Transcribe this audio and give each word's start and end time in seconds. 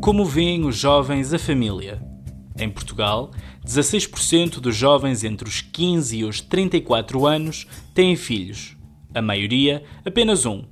Como 0.00 0.24
veem 0.24 0.64
os 0.64 0.76
jovens 0.76 1.32
a 1.32 1.38
família? 1.38 2.02
Em 2.58 2.68
Portugal, 2.68 3.30
16% 3.64 4.60
dos 4.60 4.76
jovens 4.76 5.24
entre 5.24 5.48
os 5.48 5.60
15 5.60 6.18
e 6.18 6.24
os 6.24 6.40
34 6.40 7.26
anos 7.26 7.66
têm 7.94 8.16
filhos. 8.16 8.76
A 9.14 9.22
maioria, 9.22 9.82
apenas 10.04 10.44
um. 10.44 10.64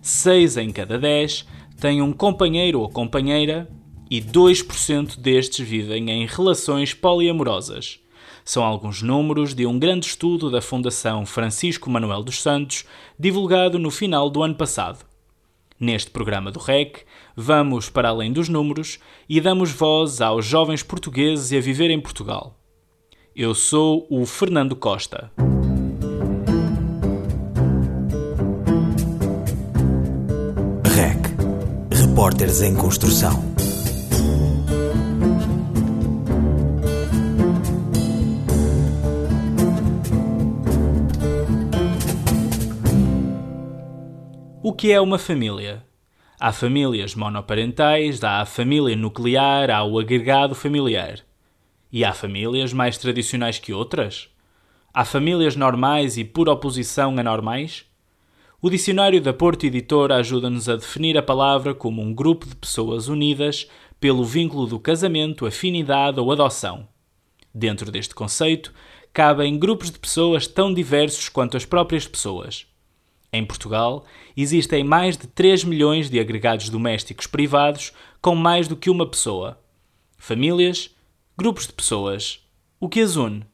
6 0.00 0.56
em 0.56 0.70
cada 0.70 0.98
10 0.98 1.46
têm 1.80 2.00
um 2.00 2.12
companheiro 2.12 2.80
ou 2.80 2.88
companheira 2.88 3.68
e 4.10 4.20
2% 4.20 5.18
destes 5.18 5.66
vivem 5.66 6.10
em 6.10 6.26
relações 6.26 6.94
poliamorosas. 6.94 7.98
São 8.44 8.64
alguns 8.64 9.02
números 9.02 9.54
de 9.54 9.66
um 9.66 9.78
grande 9.78 10.06
estudo 10.06 10.50
da 10.50 10.60
Fundação 10.60 11.24
Francisco 11.24 11.88
Manuel 11.88 12.22
dos 12.22 12.40
Santos, 12.42 12.84
divulgado 13.18 13.78
no 13.78 13.90
final 13.90 14.28
do 14.28 14.42
ano 14.42 14.54
passado. 14.54 15.11
Neste 15.82 16.12
programa 16.12 16.52
do 16.52 16.60
REC, 16.60 17.00
vamos 17.34 17.90
para 17.90 18.08
além 18.08 18.32
dos 18.32 18.48
números 18.48 19.00
e 19.28 19.40
damos 19.40 19.72
voz 19.72 20.20
aos 20.20 20.46
jovens 20.46 20.80
portugueses 20.80 21.52
a 21.52 21.60
viver 21.60 21.90
em 21.90 22.00
Portugal. 22.00 22.56
Eu 23.34 23.52
sou 23.52 24.06
o 24.08 24.24
Fernando 24.24 24.76
Costa. 24.76 25.32
REC 30.84 31.18
Repórteres 31.90 32.62
em 32.62 32.76
Construção 32.76 33.52
que 44.82 44.90
é 44.90 45.00
uma 45.00 45.16
família? 45.16 45.86
Há 46.40 46.52
famílias 46.52 47.14
monoparentais, 47.14 48.24
há 48.24 48.40
a 48.40 48.44
família 48.44 48.96
nuclear, 48.96 49.70
há 49.70 49.84
o 49.84 49.96
agregado 49.96 50.56
familiar. 50.56 51.20
E 51.92 52.04
há 52.04 52.12
famílias 52.12 52.72
mais 52.72 52.98
tradicionais 52.98 53.60
que 53.60 53.72
outras? 53.72 54.28
Há 54.92 55.04
famílias 55.04 55.54
normais 55.54 56.18
e 56.18 56.24
por 56.24 56.48
oposição 56.48 57.16
anormais? 57.16 57.84
O 58.60 58.68
dicionário 58.68 59.22
da 59.22 59.32
Porto 59.32 59.66
Editora 59.66 60.16
ajuda-nos 60.16 60.68
a 60.68 60.74
definir 60.74 61.16
a 61.16 61.22
palavra 61.22 61.72
como 61.72 62.02
um 62.02 62.12
grupo 62.12 62.44
de 62.44 62.56
pessoas 62.56 63.06
unidas 63.06 63.68
pelo 64.00 64.24
vínculo 64.24 64.66
do 64.66 64.80
casamento, 64.80 65.46
afinidade 65.46 66.18
ou 66.18 66.32
adoção. 66.32 66.88
Dentro 67.54 67.88
deste 67.92 68.16
conceito, 68.16 68.74
cabem 69.12 69.60
grupos 69.60 69.92
de 69.92 69.98
pessoas 70.00 70.48
tão 70.48 70.74
diversos 70.74 71.28
quanto 71.28 71.56
as 71.56 71.64
próprias 71.64 72.08
pessoas. 72.08 72.66
Em 73.34 73.46
Portugal, 73.46 74.04
existem 74.36 74.84
mais 74.84 75.16
de 75.16 75.26
3 75.26 75.64
milhões 75.64 76.10
de 76.10 76.20
agregados 76.20 76.68
domésticos 76.68 77.26
privados 77.26 77.90
com 78.20 78.34
mais 78.34 78.68
do 78.68 78.76
que 78.76 78.90
uma 78.90 79.08
pessoa. 79.08 79.58
Famílias, 80.18 80.90
grupos 81.34 81.66
de 81.66 81.72
pessoas. 81.72 82.40
O 82.78 82.90
que 82.90 83.00
as 83.00 83.16
une? 83.16 83.46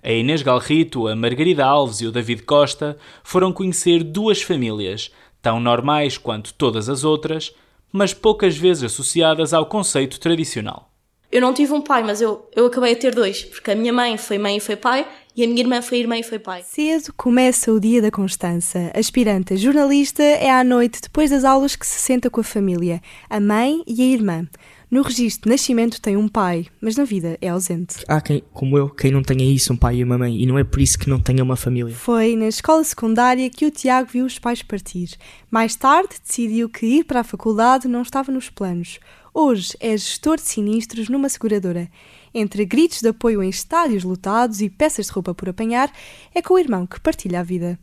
A 0.00 0.12
Inês 0.12 0.42
Galrito, 0.42 1.08
a 1.08 1.16
Margarida 1.16 1.66
Alves 1.66 2.00
e 2.00 2.06
o 2.06 2.12
David 2.12 2.44
Costa 2.44 2.96
foram 3.24 3.52
conhecer 3.52 4.04
duas 4.04 4.40
famílias, 4.42 5.10
tão 5.42 5.58
normais 5.58 6.16
quanto 6.16 6.54
todas 6.54 6.88
as 6.88 7.02
outras, 7.02 7.52
mas 7.92 8.14
poucas 8.14 8.56
vezes 8.56 8.84
associadas 8.84 9.52
ao 9.52 9.66
conceito 9.66 10.20
tradicional. 10.20 10.89
Eu 11.32 11.40
não 11.40 11.54
tive 11.54 11.72
um 11.72 11.80
pai, 11.80 12.02
mas 12.02 12.20
eu, 12.20 12.48
eu 12.56 12.66
acabei 12.66 12.92
a 12.92 12.96
ter 12.96 13.14
dois, 13.14 13.44
porque 13.44 13.70
a 13.70 13.74
minha 13.76 13.92
mãe 13.92 14.16
foi 14.18 14.36
mãe 14.36 14.56
e 14.56 14.60
foi 14.60 14.74
pai, 14.74 15.06
e 15.36 15.44
a 15.44 15.46
minha 15.46 15.60
irmã 15.60 15.80
foi 15.80 15.98
irmã 15.98 16.18
e 16.18 16.24
foi 16.24 16.40
pai. 16.40 16.64
Cedo 16.66 17.12
começa 17.16 17.72
o 17.72 17.78
dia 17.78 18.02
da 18.02 18.10
Constança. 18.10 18.90
Aspirante 18.92 19.54
a 19.54 19.56
jornalista 19.56 20.24
é 20.24 20.50
à 20.50 20.64
noite, 20.64 21.00
depois 21.00 21.30
das 21.30 21.44
aulas, 21.44 21.76
que 21.76 21.86
se 21.86 22.00
senta 22.00 22.28
com 22.28 22.40
a 22.40 22.44
família, 22.44 23.00
a 23.28 23.38
mãe 23.38 23.80
e 23.86 24.02
a 24.02 24.06
irmã. 24.06 24.44
No 24.90 25.02
registro 25.02 25.44
de 25.44 25.50
nascimento 25.50 26.00
tem 26.00 26.16
um 26.16 26.26
pai, 26.26 26.66
mas 26.80 26.96
na 26.96 27.04
vida 27.04 27.38
é 27.40 27.48
ausente. 27.48 28.04
Há 28.08 28.20
quem, 28.20 28.42
como 28.52 28.76
eu, 28.76 28.90
quem 28.90 29.12
não 29.12 29.22
tenha 29.22 29.44
isso, 29.44 29.72
um 29.72 29.76
pai 29.76 29.98
e 29.98 30.04
uma 30.04 30.18
mãe, 30.18 30.42
e 30.42 30.44
não 30.44 30.58
é 30.58 30.64
por 30.64 30.80
isso 30.80 30.98
que 30.98 31.08
não 31.08 31.20
tenha 31.20 31.44
uma 31.44 31.54
família. 31.54 31.94
Foi 31.94 32.34
na 32.34 32.48
escola 32.48 32.82
secundária 32.82 33.48
que 33.48 33.64
o 33.64 33.70
Tiago 33.70 34.10
viu 34.12 34.26
os 34.26 34.40
pais 34.40 34.64
partir. 34.64 35.10
Mais 35.48 35.76
tarde 35.76 36.16
decidiu 36.20 36.68
que 36.68 36.84
ir 36.86 37.04
para 37.04 37.20
a 37.20 37.24
faculdade 37.24 37.86
não 37.86 38.02
estava 38.02 38.32
nos 38.32 38.50
planos. 38.50 38.98
Hoje 39.32 39.76
é 39.78 39.96
gestor 39.96 40.38
de 40.38 40.48
sinistros 40.48 41.08
numa 41.08 41.28
seguradora. 41.28 41.88
Entre 42.34 42.64
gritos 42.64 43.00
de 43.00 43.10
apoio 43.10 43.44
em 43.44 43.48
estádios 43.48 44.02
lotados 44.02 44.60
e 44.60 44.68
peças 44.68 45.06
de 45.06 45.12
roupa 45.12 45.32
por 45.32 45.48
apanhar, 45.48 45.92
é 46.34 46.42
com 46.42 46.54
o 46.54 46.58
irmão 46.58 46.84
que 46.84 46.98
partilha 46.98 47.38
a 47.38 47.44
vida. 47.44 47.78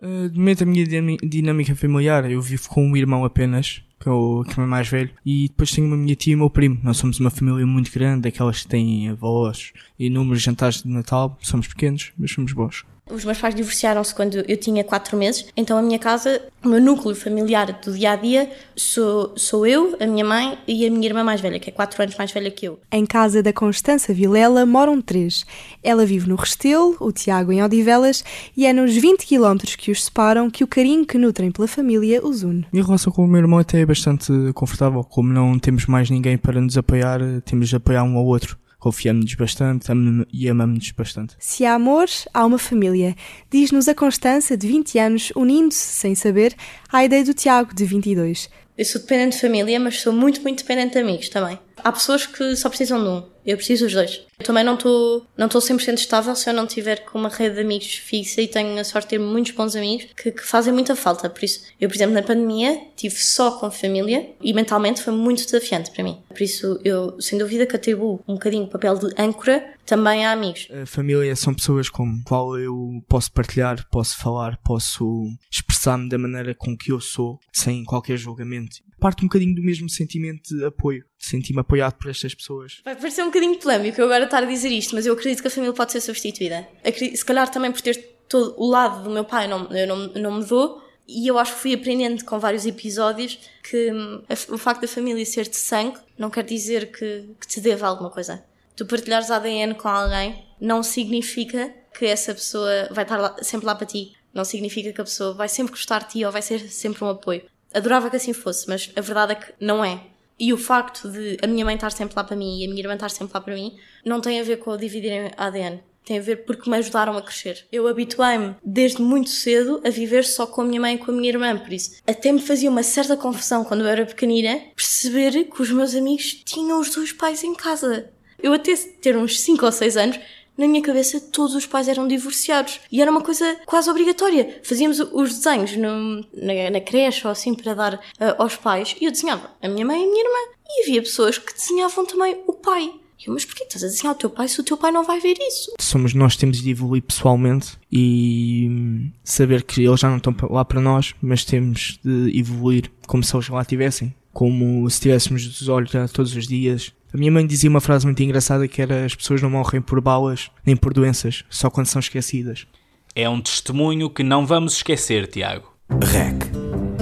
Uh, 0.00 0.30
de 0.30 0.38
momento 0.38 0.62
a 0.62 0.66
minha 0.66 0.86
dinâmica 1.22 1.76
familiar, 1.76 2.30
eu 2.30 2.40
vivo 2.40 2.70
com 2.70 2.86
um 2.86 2.96
irmão 2.96 3.22
apenas, 3.22 3.82
que 4.00 4.08
é 4.08 4.12
o 4.12 4.44
que 4.44 4.60
é 4.60 4.64
mais 4.64 4.88
velho, 4.88 5.10
e 5.24 5.48
depois 5.48 5.70
tenho 5.70 5.86
uma 5.86 5.96
minha 5.96 6.14
tia 6.14 6.32
e 6.32 6.34
o 6.34 6.38
meu 6.38 6.50
primo. 6.50 6.78
Nós 6.82 6.96
somos 6.96 7.18
uma 7.18 7.30
família 7.30 7.66
muito 7.66 7.92
grande, 7.92 8.28
aquelas 8.28 8.62
que 8.62 8.68
têm 8.68 9.08
avós, 9.08 9.72
inúmeros 9.98 10.42
jantares 10.42 10.82
de 10.82 10.88
Natal, 10.88 11.36
somos 11.40 11.66
pequenos, 11.66 12.12
mas 12.18 12.30
somos 12.30 12.52
bons. 12.52 12.84
Os 13.10 13.24
meus 13.24 13.38
pais 13.38 13.54
divorciaram-se 13.54 14.14
quando 14.14 14.44
eu 14.46 14.56
tinha 14.56 14.84
4 14.84 15.16
meses, 15.16 15.46
então 15.56 15.78
a 15.78 15.82
minha 15.82 15.98
casa, 15.98 16.42
o 16.64 16.68
meu 16.68 16.80
núcleo 16.80 17.14
familiar 17.14 17.72
do 17.84 17.92
dia 17.92 18.12
a 18.12 18.16
dia, 18.16 18.50
sou, 18.76 19.32
sou 19.36 19.66
eu, 19.66 19.96
a 20.00 20.06
minha 20.06 20.24
mãe 20.24 20.58
e 20.66 20.86
a 20.86 20.90
minha 20.90 21.06
irmã 21.06 21.24
mais 21.24 21.40
velha, 21.40 21.58
que 21.58 21.70
é 21.70 21.72
4 21.72 22.02
anos 22.02 22.16
mais 22.16 22.30
velha 22.32 22.50
que 22.50 22.66
eu. 22.66 22.78
Em 22.92 23.06
casa 23.06 23.42
da 23.42 23.52
Constança 23.52 24.12
Vilela 24.12 24.66
moram 24.66 25.00
três. 25.00 25.44
Ela 25.82 26.04
vive 26.04 26.28
no 26.28 26.36
Restelo, 26.36 26.96
o 27.00 27.10
Tiago 27.12 27.52
em 27.52 27.62
Odivelas, 27.62 28.24
e 28.56 28.66
é 28.66 28.72
nos 28.72 28.94
20 28.94 29.26
quilómetros 29.26 29.76
que 29.76 29.90
os 29.90 30.04
separam 30.04 30.50
que 30.50 30.62
o 30.62 30.66
carinho 30.66 31.06
que 31.06 31.18
nutrem 31.18 31.50
pela 31.50 31.68
família 31.68 32.24
os 32.24 32.42
une. 32.42 32.66
Minha 32.72 32.84
relação 32.84 33.12
com 33.12 33.24
o 33.24 33.28
meu 33.28 33.40
irmão 33.40 33.58
até 33.58 33.80
é 33.80 33.86
bastante 33.86 34.32
confortável, 34.54 35.02
como 35.04 35.32
não 35.32 35.58
temos 35.58 35.86
mais 35.86 36.10
ninguém 36.10 36.36
para 36.36 36.60
nos 36.60 36.76
apoiar, 36.76 37.20
temos 37.44 37.68
de 37.68 37.76
apoiar 37.76 38.02
um 38.04 38.16
ao 38.16 38.26
outro 38.26 38.58
confiamos-nos 38.78 39.34
bastante 39.34 39.86
e 40.32 40.48
amamos-nos 40.48 40.90
bastante. 40.92 41.34
Se 41.38 41.64
há 41.64 41.74
amor, 41.74 42.06
há 42.32 42.46
uma 42.46 42.58
família. 42.58 43.14
Diz-nos 43.50 43.88
a 43.88 43.94
Constança, 43.94 44.56
de 44.56 44.66
20 44.66 44.98
anos, 44.98 45.32
unindo-se, 45.34 45.78
sem 45.78 46.14
saber, 46.14 46.54
à 46.90 47.04
ideia 47.04 47.24
do 47.24 47.34
Tiago, 47.34 47.74
de 47.74 47.84
22. 47.84 48.48
Eu 48.76 48.84
sou 48.84 49.00
dependente 49.00 49.36
de 49.36 49.40
família, 49.40 49.80
mas 49.80 50.00
sou 50.00 50.12
muito, 50.12 50.40
muito 50.42 50.62
dependente 50.62 50.92
de 50.92 51.00
amigos 51.00 51.28
também. 51.28 51.58
Há 51.82 51.92
pessoas 51.92 52.26
que 52.26 52.56
só 52.56 52.68
precisam 52.68 53.02
de 53.02 53.08
um. 53.08 53.38
Eu 53.44 53.56
preciso 53.56 53.86
dos 53.86 53.94
dois. 53.94 54.26
Eu 54.38 54.44
também 54.44 54.62
não 54.62 54.74
estou 54.74 55.26
não 55.36 55.46
estou 55.46 55.60
100% 55.60 55.94
estável 55.94 56.36
se 56.36 56.50
eu 56.50 56.54
não 56.54 56.66
tiver 56.66 57.04
com 57.04 57.18
uma 57.18 57.30
rede 57.30 57.54
de 57.54 57.62
amigos 57.62 57.94
fixa 57.94 58.42
e 58.42 58.46
tenho 58.46 58.78
a 58.78 58.84
sorte 58.84 59.06
de 59.06 59.10
ter 59.10 59.18
muitos 59.18 59.52
bons 59.52 59.74
amigos 59.74 60.06
que, 60.14 60.30
que 60.30 60.42
fazem 60.44 60.72
muita 60.72 60.94
falta. 60.94 61.30
Por 61.30 61.42
isso, 61.42 61.64
eu, 61.80 61.88
por 61.88 61.96
exemplo, 61.96 62.14
na 62.14 62.22
pandemia 62.22 62.78
tive 62.94 63.16
só 63.16 63.52
com 63.52 63.70
família 63.70 64.30
e 64.40 64.52
mentalmente 64.52 65.02
foi 65.02 65.14
muito 65.14 65.44
desafiante 65.44 65.90
para 65.90 66.04
mim. 66.04 66.18
Por 66.28 66.42
isso, 66.42 66.78
eu, 66.84 67.18
sem 67.20 67.38
dúvida, 67.38 67.66
que 67.66 67.74
atribuo 67.74 68.20
um 68.28 68.34
bocadinho 68.34 68.64
o 68.64 68.68
papel 68.68 68.98
de 68.98 69.14
âncora 69.18 69.74
também 69.86 70.26
a 70.26 70.32
amigos. 70.32 70.68
A 70.70 70.84
família 70.84 71.34
são 71.34 71.54
pessoas 71.54 71.88
com 71.88 72.22
qual 72.22 72.58
eu 72.58 73.02
posso 73.08 73.32
partilhar, 73.32 73.88
posso 73.90 74.18
falar, 74.18 74.58
posso 74.58 75.24
expressar-me 75.50 76.08
da 76.10 76.18
maneira 76.18 76.54
com 76.54 76.76
que 76.76 76.92
eu 76.92 77.00
sou, 77.00 77.40
sem 77.50 77.82
qualquer 77.84 78.18
julgamento. 78.18 78.76
Parte 79.00 79.24
um 79.24 79.28
bocadinho 79.28 79.54
do 79.54 79.62
mesmo 79.62 79.88
sentimento 79.88 80.54
de 80.54 80.64
apoio, 80.64 81.04
de 81.18 81.26
sentir-me 81.26 81.60
apoiado 81.60 81.94
por 81.94 82.10
estas 82.10 82.34
pessoas. 82.34 82.80
Vai 82.84 82.94
parecer 82.94 83.22
um 83.22 83.26
bocadinho 83.26 83.58
polémico 83.58 84.00
eu 84.00 84.04
agora 84.06 84.24
estar 84.24 84.42
a 84.42 84.46
dizer 84.46 84.70
isto, 84.70 84.94
mas 84.94 85.04
eu 85.04 85.14
acredito 85.14 85.42
que 85.42 85.48
a 85.48 85.50
família 85.50 85.74
pode 85.74 85.92
ser 85.92 86.00
substituída. 86.00 86.66
Se 87.14 87.24
calhar 87.24 87.50
também 87.50 87.72
por 87.72 87.80
ter 87.80 87.96
todo 88.28 88.54
o 88.56 88.68
lado 88.68 89.02
do 89.02 89.10
meu 89.10 89.24
pai, 89.24 89.48
não, 89.48 89.64
eu 89.72 89.86
não, 89.86 89.96
não 90.08 90.38
me 90.38 90.44
dou, 90.44 90.82
e 91.08 91.26
eu 91.26 91.38
acho 91.38 91.54
que 91.54 91.60
fui 91.60 91.74
aprendendo 91.74 92.22
com 92.24 92.38
vários 92.38 92.66
episódios 92.66 93.38
que 93.62 93.90
hum, 93.90 94.22
o 94.50 94.58
facto 94.58 94.82
da 94.82 94.88
família 94.88 95.24
ser 95.24 95.48
de 95.48 95.56
sangue 95.56 95.98
não 96.18 96.28
quer 96.28 96.44
dizer 96.44 96.92
que, 96.92 97.30
que 97.40 97.46
te 97.46 97.60
deva 97.60 97.86
alguma 97.88 98.10
coisa. 98.10 98.44
Tu 98.76 98.84
partilhares 98.84 99.30
ADN 99.30 99.74
com 99.74 99.88
alguém 99.88 100.44
não 100.60 100.82
significa 100.82 101.72
que 101.98 102.04
essa 102.04 102.34
pessoa 102.34 102.88
vai 102.90 103.04
estar 103.04 103.16
lá, 103.16 103.36
sempre 103.42 103.66
lá 103.66 103.74
para 103.74 103.86
ti. 103.86 104.12
Não 104.34 104.44
significa 104.44 104.92
que 104.92 105.00
a 105.00 105.04
pessoa 105.04 105.32
vai 105.32 105.48
sempre 105.48 105.72
gostar 105.72 106.00
de 106.00 106.10
ti 106.10 106.24
ou 106.24 106.30
vai 106.30 106.42
ser 106.42 106.60
sempre 106.68 107.02
um 107.02 107.08
apoio. 107.08 107.42
Adorava 107.72 108.10
que 108.10 108.16
assim 108.16 108.34
fosse, 108.34 108.68
mas 108.68 108.92
a 108.94 109.00
verdade 109.00 109.32
é 109.32 109.34
que 109.34 109.52
não 109.58 109.84
é. 109.84 110.00
E 110.38 110.52
o 110.52 110.56
facto 110.56 111.08
de 111.08 111.36
a 111.42 111.46
minha 111.46 111.64
mãe 111.64 111.74
estar 111.74 111.90
sempre 111.90 112.14
lá 112.16 112.22
para 112.22 112.36
mim 112.36 112.60
e 112.60 112.64
a 112.64 112.68
minha 112.68 112.80
irmã 112.80 112.94
estar 112.94 113.10
sempre 113.10 113.34
lá 113.34 113.40
para 113.40 113.54
mim 113.54 113.76
não 114.04 114.20
tem 114.20 114.40
a 114.40 114.44
ver 114.44 114.58
com 114.58 114.76
dividirem 114.76 115.30
ADN. 115.36 115.80
Tem 116.04 116.18
a 116.18 116.22
ver 116.22 116.46
porque 116.46 116.70
me 116.70 116.76
ajudaram 116.76 117.16
a 117.16 117.22
crescer. 117.22 117.66
Eu 117.70 117.86
habituei-me 117.86 118.54
desde 118.64 119.02
muito 119.02 119.28
cedo 119.28 119.80
a 119.84 119.90
viver 119.90 120.24
só 120.24 120.46
com 120.46 120.62
a 120.62 120.64
minha 120.64 120.80
mãe 120.80 120.94
e 120.94 120.98
com 120.98 121.10
a 121.10 121.14
minha 121.14 121.28
irmã, 121.28 121.58
por 121.58 121.72
isso 121.72 122.00
até 122.06 122.32
me 122.32 122.40
fazia 122.40 122.70
uma 122.70 122.82
certa 122.82 123.16
confusão 123.16 123.64
quando 123.64 123.80
eu 123.80 123.88
era 123.88 124.06
pequenina 124.06 124.58
perceber 124.74 125.44
que 125.44 125.60
os 125.60 125.70
meus 125.70 125.94
amigos 125.94 126.32
tinham 126.44 126.80
os 126.80 126.90
dois 126.94 127.12
pais 127.12 127.44
em 127.44 127.54
casa. 127.54 128.10
Eu 128.40 128.52
até 128.52 128.74
ter 128.76 129.16
uns 129.16 129.40
5 129.40 129.66
ou 129.66 129.72
6 129.72 129.96
anos 129.96 130.20
na 130.58 130.66
minha 130.66 130.82
cabeça 130.82 131.20
todos 131.20 131.54
os 131.54 131.64
pais 131.64 131.88
eram 131.88 132.08
divorciados. 132.08 132.80
E 132.90 133.00
era 133.00 133.10
uma 133.10 133.22
coisa 133.22 133.56
quase 133.64 133.88
obrigatória. 133.88 134.60
Fazíamos 134.64 134.98
os 134.98 135.38
desenhos 135.38 135.76
no, 135.76 136.16
na, 136.34 136.70
na, 136.72 136.80
creche 136.80 137.24
ou 137.26 137.30
assim 137.30 137.54
para 137.54 137.74
dar 137.74 137.94
uh, 137.94 138.42
aos 138.42 138.56
pais. 138.56 138.96
E 139.00 139.04
eu 139.04 139.12
desenhava 139.12 139.50
a 139.62 139.68
minha 139.68 139.86
mãe 139.86 140.00
e 140.00 140.04
a 140.04 140.06
minha 140.06 140.24
irmã. 140.24 140.54
E 140.68 140.82
havia 140.82 141.00
pessoas 141.00 141.38
que 141.38 141.54
desenhavam 141.54 142.04
também 142.04 142.42
o 142.46 142.52
pai. 142.52 142.92
Eu, 143.24 143.32
mas 143.34 143.44
porquê 143.44 143.64
estás 143.64 143.82
a 143.82 143.88
desenhar 143.88 144.14
o 144.14 144.18
teu 144.18 144.30
pai 144.30 144.46
se 144.46 144.60
o 144.60 144.64
teu 144.64 144.76
pai 144.76 144.92
não 144.92 145.02
vai 145.02 145.18
ver 145.18 145.36
isso? 145.40 145.72
Somos 145.80 146.14
nós 146.14 146.36
temos 146.36 146.62
de 146.62 146.70
evoluir 146.70 147.02
pessoalmente 147.02 147.76
e 147.90 149.10
saber 149.24 149.64
que 149.64 149.84
eles 149.84 149.98
já 149.98 150.08
não 150.08 150.18
estão 150.18 150.34
lá 150.48 150.64
para 150.64 150.80
nós, 150.80 151.14
mas 151.20 151.44
temos 151.44 151.98
de 152.04 152.38
evoluir 152.38 152.88
como 153.08 153.24
se 153.24 153.34
eles 153.34 153.48
lá 153.48 153.62
estivessem 153.62 154.14
como 154.38 154.88
se 154.88 154.98
estivéssemos 154.98 155.60
os 155.60 155.68
olhos 155.68 155.90
todos 156.12 156.36
os 156.36 156.46
dias. 156.46 156.92
A 157.12 157.16
minha 157.16 157.32
mãe 157.32 157.46
dizia 157.46 157.70
uma 157.70 157.80
frase 157.80 158.04
muito 158.04 158.22
engraçada 158.22 158.68
que 158.68 158.82
era 158.82 159.06
as 159.06 159.14
pessoas 159.14 159.40
não 159.40 159.48
morrem 159.48 159.80
por 159.80 159.98
balas 159.98 160.50
nem 160.64 160.76
por 160.76 160.92
doenças, 160.92 161.42
só 161.48 161.70
quando 161.70 161.86
são 161.86 162.00
esquecidas. 162.00 162.66
É 163.14 163.26
um 163.28 163.40
testemunho 163.40 164.10
que 164.10 164.22
não 164.22 164.46
vamos 164.46 164.74
esquecer, 164.74 165.26
Tiago. 165.26 165.72
REC 166.02 166.50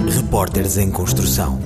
Repórteres 0.09 0.77
em 0.77 0.89
Construção 0.89 1.59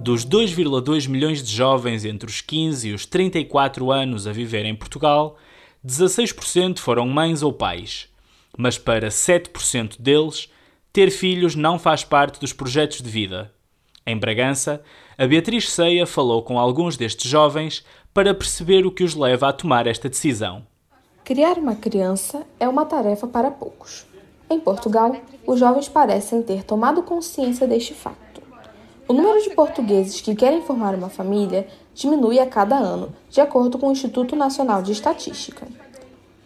Dos 0.00 0.24
2,2 0.24 1.08
milhões 1.08 1.42
de 1.42 1.54
jovens 1.54 2.06
entre 2.06 2.28
os 2.28 2.40
15 2.40 2.88
e 2.88 2.94
os 2.94 3.04
34 3.04 3.92
anos 3.92 4.26
a 4.26 4.32
viver 4.32 4.64
em 4.64 4.74
Portugal, 4.74 5.36
16% 5.86 6.78
foram 6.78 7.06
mães 7.06 7.42
ou 7.42 7.52
pais. 7.52 8.08
Mas 8.56 8.78
para 8.78 9.08
7% 9.08 10.00
deles, 10.00 10.48
ter 10.90 11.10
filhos 11.10 11.54
não 11.54 11.78
faz 11.78 12.02
parte 12.02 12.40
dos 12.40 12.52
projetos 12.52 13.02
de 13.02 13.10
vida. 13.10 13.52
Em 14.06 14.18
Bragança, 14.18 14.82
a 15.16 15.26
Beatriz 15.26 15.70
Ceia 15.70 16.06
falou 16.06 16.42
com 16.42 16.58
alguns 16.58 16.96
destes 16.96 17.30
jovens 17.30 17.84
para 18.12 18.34
perceber 18.34 18.84
o 18.86 18.90
que 18.90 19.04
os 19.04 19.14
leva 19.14 19.48
a 19.48 19.52
tomar 19.52 19.86
esta 19.86 20.08
decisão. 20.08 20.66
Criar 21.24 21.56
uma 21.56 21.74
criança 21.74 22.44
é 22.58 22.68
uma 22.68 22.84
tarefa 22.84 23.26
para 23.26 23.50
poucos. 23.50 24.06
Em 24.50 24.60
Portugal, 24.60 25.16
os 25.46 25.58
jovens 25.58 25.88
parecem 25.88 26.42
ter 26.42 26.64
tomado 26.64 27.02
consciência 27.02 27.66
deste 27.66 27.94
fato. 27.94 28.42
O 29.06 29.12
número 29.12 29.42
de 29.42 29.50
portugueses 29.50 30.20
que 30.20 30.34
querem 30.34 30.62
formar 30.62 30.94
uma 30.94 31.08
família 31.08 31.66
diminui 31.94 32.38
a 32.38 32.46
cada 32.46 32.76
ano, 32.76 33.14
de 33.30 33.40
acordo 33.40 33.78
com 33.78 33.88
o 33.88 33.92
Instituto 33.92 34.34
Nacional 34.34 34.82
de 34.82 34.92
Estatística. 34.92 35.66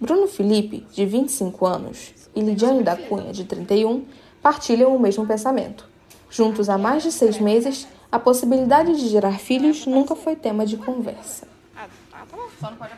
Bruno 0.00 0.26
Felipe, 0.26 0.87
de 0.93 1.06
25 1.06 1.67
anos, 1.67 2.15
e 2.35 2.41
Lidiane 2.41 2.82
da 2.82 2.97
Cunha, 2.97 3.32
de 3.32 3.44
31, 3.44 4.05
partilham 4.43 4.94
o 4.94 5.00
mesmo 5.00 5.26
pensamento. 5.26 5.88
Juntos 6.31 6.69
há 6.69 6.76
mais 6.76 7.03
de 7.03 7.11
seis 7.11 7.38
meses, 7.41 7.87
a 8.10 8.19
possibilidade 8.19 8.96
de 8.96 9.08
gerar 9.08 9.38
filhos 9.38 9.87
nunca 9.87 10.16
foi 10.16 10.34
tema 10.34 10.64
de 10.64 10.76
conversa. 10.76 11.46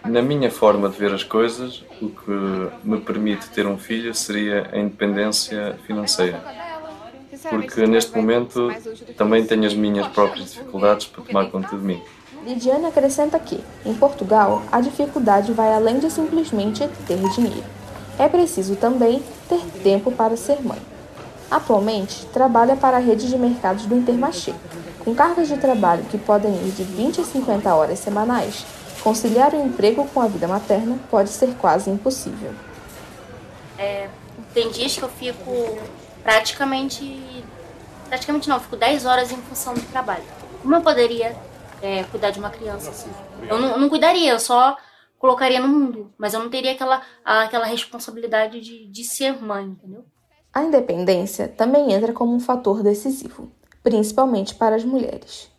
Na 0.05 0.23
minha 0.23 0.51
forma 0.51 0.89
de 0.89 0.97
ver 0.97 1.13
as 1.13 1.25
coisas, 1.25 1.85
o 2.01 2.09
que 2.09 2.71
me 2.83 3.01
permite 3.01 3.49
ter 3.51 3.67
um 3.67 3.77
filho 3.77 4.15
seria 4.15 4.71
a 4.73 4.79
independência 4.79 5.79
financeira. 5.87 6.43
Porque 7.49 7.87
neste 7.87 8.17
momento 8.17 8.71
também 9.17 9.45
tenho 9.45 9.67
as 9.67 9.75
minhas 9.75 10.07
próprias 10.09 10.53
dificuldades 10.53 11.07
para 11.07 11.25
tomar 11.25 11.51
conta 11.51 11.77
de 11.77 11.83
mim. 11.83 12.01
Lidiane 12.45 12.87
acrescenta 12.87 13.39
que, 13.39 13.61
em 13.85 13.95
Portugal, 13.95 14.63
a 14.73 14.81
dificuldade 14.81 15.53
vai 15.53 15.73
além 15.75 15.99
de 15.99 16.11
simplesmente 16.11 16.89
ter 17.07 17.19
dinheiro. 17.35 17.65
É 18.19 18.29
preciso 18.29 18.77
também 18.77 19.23
ter 19.49 19.61
tempo 19.83 20.11
para 20.13 20.37
ser 20.37 20.63
mãe. 20.63 20.79
Atualmente, 21.51 22.27
trabalha 22.27 22.77
para 22.77 22.97
a 22.97 23.01
rede 23.01 23.29
de 23.29 23.37
mercados 23.37 23.85
do 23.85 23.97
Intermarché, 23.97 24.55
com 25.05 25.15
cargas 25.15 25.49
de 25.49 25.57
trabalho 25.57 26.05
que 26.05 26.19
podem 26.19 26.53
ir 26.67 26.73
de 26.73 26.85
20 26.85 27.21
a 27.21 27.25
50 27.25 27.75
horas 27.75 27.99
semanais 27.99 28.65
Conciliar 29.03 29.55
o 29.55 29.65
emprego 29.65 30.07
com 30.09 30.21
a 30.21 30.27
vida 30.27 30.47
materna 30.47 30.99
pode 31.11 31.31
ser 31.31 31.55
quase 31.55 31.89
impossível. 31.89 32.53
É, 33.79 34.11
tem 34.53 34.69
dias 34.71 34.97
que 34.97 35.03
eu 35.03 35.09
fico 35.09 35.79
praticamente. 36.23 37.45
Praticamente 38.09 38.49
não, 38.49 38.61
fico 38.61 38.77
10 38.77 39.07
horas 39.07 39.33
em 39.33 39.37
função 39.37 39.73
do 39.73 39.81
trabalho. 39.91 40.25
Como 40.61 40.75
eu 40.75 40.83
poderia 40.83 41.35
é, 41.81 42.05
cuidar 42.05 42.31
de 42.31 42.39
uma 42.39 42.51
criança 42.51 42.91
assim? 42.91 43.11
Eu 43.49 43.59
não, 43.59 43.69
eu 43.71 43.79
não, 43.79 43.89
cuidaria, 43.89 44.33
eu 44.33 44.39
só 44.39 44.77
colocaria 45.19 45.61
no 45.61 45.69
mundo. 45.69 46.13
Mas 46.19 46.35
eu 46.35 46.41
não 46.41 46.51
teria 46.51 46.73
aquela, 46.73 47.01
aquela 47.25 47.65
responsabilidade 47.65 48.61
de, 48.61 48.87
de 48.87 49.05
ser 49.05 49.43
mãe, 49.43 49.65
entendeu? 49.65 50.05
A 50.53 50.63
independência 50.63 51.49
também 51.49 51.93
entra 51.93 52.13
como 52.13 52.35
um 52.35 52.41
fator 52.41 52.83
decisivo, 52.83 53.51
principalmente 53.83 54.55
para 54.55 54.77
as 54.77 54.85
mulheres. 54.85 55.51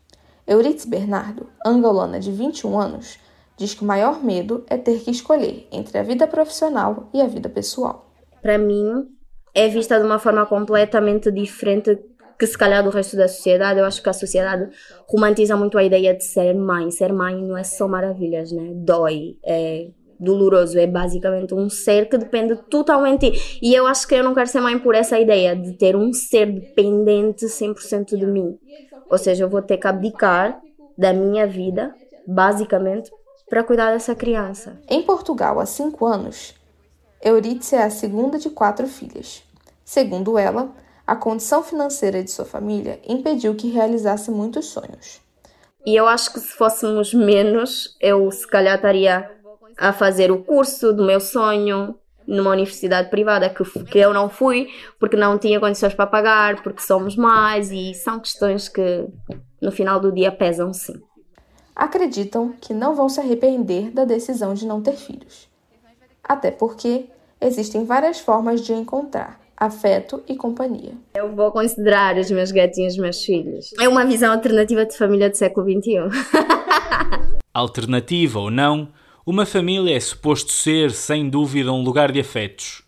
Euridice 0.47 0.87
Bernardo, 0.87 1.47
angolana 1.65 2.19
de 2.19 2.31
21 2.31 2.79
anos, 2.79 3.19
diz 3.57 3.73
que 3.73 3.83
o 3.83 3.87
maior 3.87 4.23
medo 4.23 4.65
é 4.67 4.77
ter 4.77 4.99
que 4.99 5.11
escolher 5.11 5.67
entre 5.71 5.97
a 5.97 6.03
vida 6.03 6.27
profissional 6.27 7.09
e 7.13 7.21
a 7.21 7.27
vida 7.27 7.47
pessoal. 7.47 8.11
Para 8.41 8.57
mim, 8.57 9.07
é 9.53 9.67
vista 9.67 9.99
de 9.99 10.05
uma 10.05 10.19
forma 10.19 10.45
completamente 10.45 11.31
diferente 11.31 11.97
que 12.39 12.47
se 12.47 12.57
calhar 12.57 12.83
do 12.83 12.89
resto 12.89 13.15
da 13.15 13.27
sociedade. 13.27 13.79
Eu 13.79 13.85
acho 13.85 14.01
que 14.01 14.09
a 14.09 14.13
sociedade 14.13 14.67
romantiza 15.07 15.55
muito 15.55 15.77
a 15.77 15.83
ideia 15.83 16.15
de 16.15 16.23
ser 16.23 16.55
mãe. 16.55 16.89
Ser 16.89 17.13
mãe 17.13 17.35
não 17.35 17.55
é 17.55 17.63
só 17.63 17.87
maravilhas, 17.87 18.51
né? 18.51 18.71
Dói, 18.73 19.37
é 19.45 19.91
doloroso, 20.21 20.77
é 20.77 20.85
basicamente 20.85 21.53
um 21.53 21.69
ser 21.69 22.07
que 22.07 22.17
depende 22.17 22.55
totalmente. 22.69 23.59
E 23.61 23.73
eu 23.73 23.87
acho 23.87 24.07
que 24.07 24.15
eu 24.15 24.23
não 24.23 24.33
quero 24.33 24.47
ser 24.47 24.61
mãe 24.61 24.77
por 24.77 24.93
essa 24.93 25.19
ideia 25.19 25.55
de 25.55 25.73
ter 25.73 25.95
um 25.95 26.13
ser 26.13 26.45
dependente 26.45 27.45
100% 27.45 28.17
de 28.17 28.25
mim. 28.25 28.57
Ou 29.09 29.17
seja, 29.17 29.43
eu 29.43 29.49
vou 29.49 29.61
ter 29.61 29.77
que 29.77 29.87
abdicar 29.87 30.61
da 30.97 31.11
minha 31.11 31.47
vida, 31.47 31.93
basicamente, 32.25 33.11
para 33.49 33.63
cuidar 33.63 33.91
dessa 33.91 34.15
criança. 34.15 34.79
Em 34.87 35.01
Portugal, 35.01 35.59
há 35.59 35.65
cinco 35.65 36.05
anos, 36.05 36.53
Eurídice 37.23 37.75
é 37.75 37.83
a 37.83 37.89
segunda 37.89 38.39
de 38.39 38.49
quatro 38.49 38.87
filhas. 38.87 39.43
Segundo 39.83 40.37
ela, 40.37 40.71
a 41.05 41.15
condição 41.15 41.61
financeira 41.61 42.23
de 42.23 42.31
sua 42.31 42.45
família 42.45 42.99
impediu 43.07 43.53
que 43.55 43.69
realizasse 43.69 44.31
muitos 44.31 44.67
sonhos. 44.67 45.19
E 45.85 45.95
eu 45.95 46.07
acho 46.07 46.31
que 46.31 46.39
se 46.39 46.49
fôssemos 46.49 47.13
menos, 47.13 47.97
eu 47.99 48.31
se 48.31 48.47
calhar 48.47 48.75
estaria 48.75 49.29
a 49.77 49.93
fazer 49.93 50.31
o 50.31 50.43
curso 50.43 50.93
do 50.93 51.05
meu 51.05 51.19
sonho 51.19 51.95
numa 52.27 52.51
universidade 52.51 53.09
privada 53.09 53.49
que, 53.49 53.63
que 53.85 53.97
eu 53.97 54.13
não 54.13 54.29
fui 54.29 54.69
porque 54.99 55.17
não 55.17 55.37
tinha 55.37 55.59
condições 55.59 55.93
para 55.93 56.07
pagar, 56.07 56.61
porque 56.61 56.81
somos 56.81 57.15
mais 57.15 57.71
e 57.71 57.93
são 57.93 58.19
questões 58.19 58.69
que 58.69 59.05
no 59.61 59.71
final 59.71 59.99
do 59.99 60.11
dia 60.11 60.31
pesam 60.31 60.71
sim 60.73 61.01
acreditam 61.75 62.53
que 62.61 62.73
não 62.73 62.95
vão 62.95 63.09
se 63.09 63.19
arrepender 63.19 63.91
da 63.91 64.05
decisão 64.05 64.53
de 64.53 64.65
não 64.67 64.81
ter 64.81 64.93
filhos. 64.93 65.49
Até 66.23 66.51
porque 66.51 67.05
existem 67.39 67.85
várias 67.85 68.19
formas 68.19 68.61
de 68.61 68.73
encontrar 68.73 69.39
afeto 69.57 70.23
e 70.27 70.35
companhia. 70.35 70.93
Eu 71.13 71.35
vou 71.35 71.51
considerar 71.51 72.17
os 72.17 72.31
meus 72.31 72.51
gatinhos 72.51 72.97
meus 72.97 73.23
filhos. 73.23 73.71
É 73.79 73.87
uma 73.87 74.05
visão 74.05 74.31
alternativa 74.31 74.85
de 74.85 74.97
família 74.97 75.29
do 75.29 75.37
século 75.37 75.67
XXI. 75.69 75.97
alternativa 77.53 78.39
ou 78.39 78.49
não, 78.49 78.87
uma 79.31 79.45
família 79.45 79.95
é 79.95 79.99
suposto 80.01 80.51
ser, 80.51 80.91
sem 80.91 81.29
dúvida, 81.29 81.71
um 81.71 81.81
lugar 81.81 82.11
de 82.11 82.19
afetos. 82.19 82.83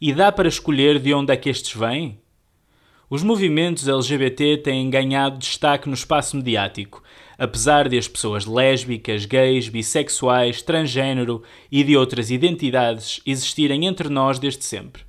E 0.00 0.12
dá 0.12 0.30
para 0.30 0.46
escolher 0.46 1.00
de 1.00 1.12
onde 1.12 1.32
é 1.32 1.36
que 1.36 1.50
estes 1.50 1.74
vêm? 1.74 2.20
Os 3.10 3.24
movimentos 3.24 3.88
LGBT 3.88 4.58
têm 4.58 4.88
ganhado 4.88 5.38
destaque 5.38 5.88
no 5.88 5.94
espaço 5.94 6.36
mediático, 6.36 7.02
apesar 7.36 7.88
de 7.88 7.98
as 7.98 8.06
pessoas 8.06 8.46
lésbicas, 8.46 9.24
gays, 9.24 9.68
bissexuais, 9.68 10.62
transgênero 10.62 11.42
e 11.68 11.82
de 11.82 11.96
outras 11.96 12.30
identidades 12.30 13.20
existirem 13.26 13.84
entre 13.84 14.08
nós 14.08 14.38
desde 14.38 14.64
sempre. 14.64 15.02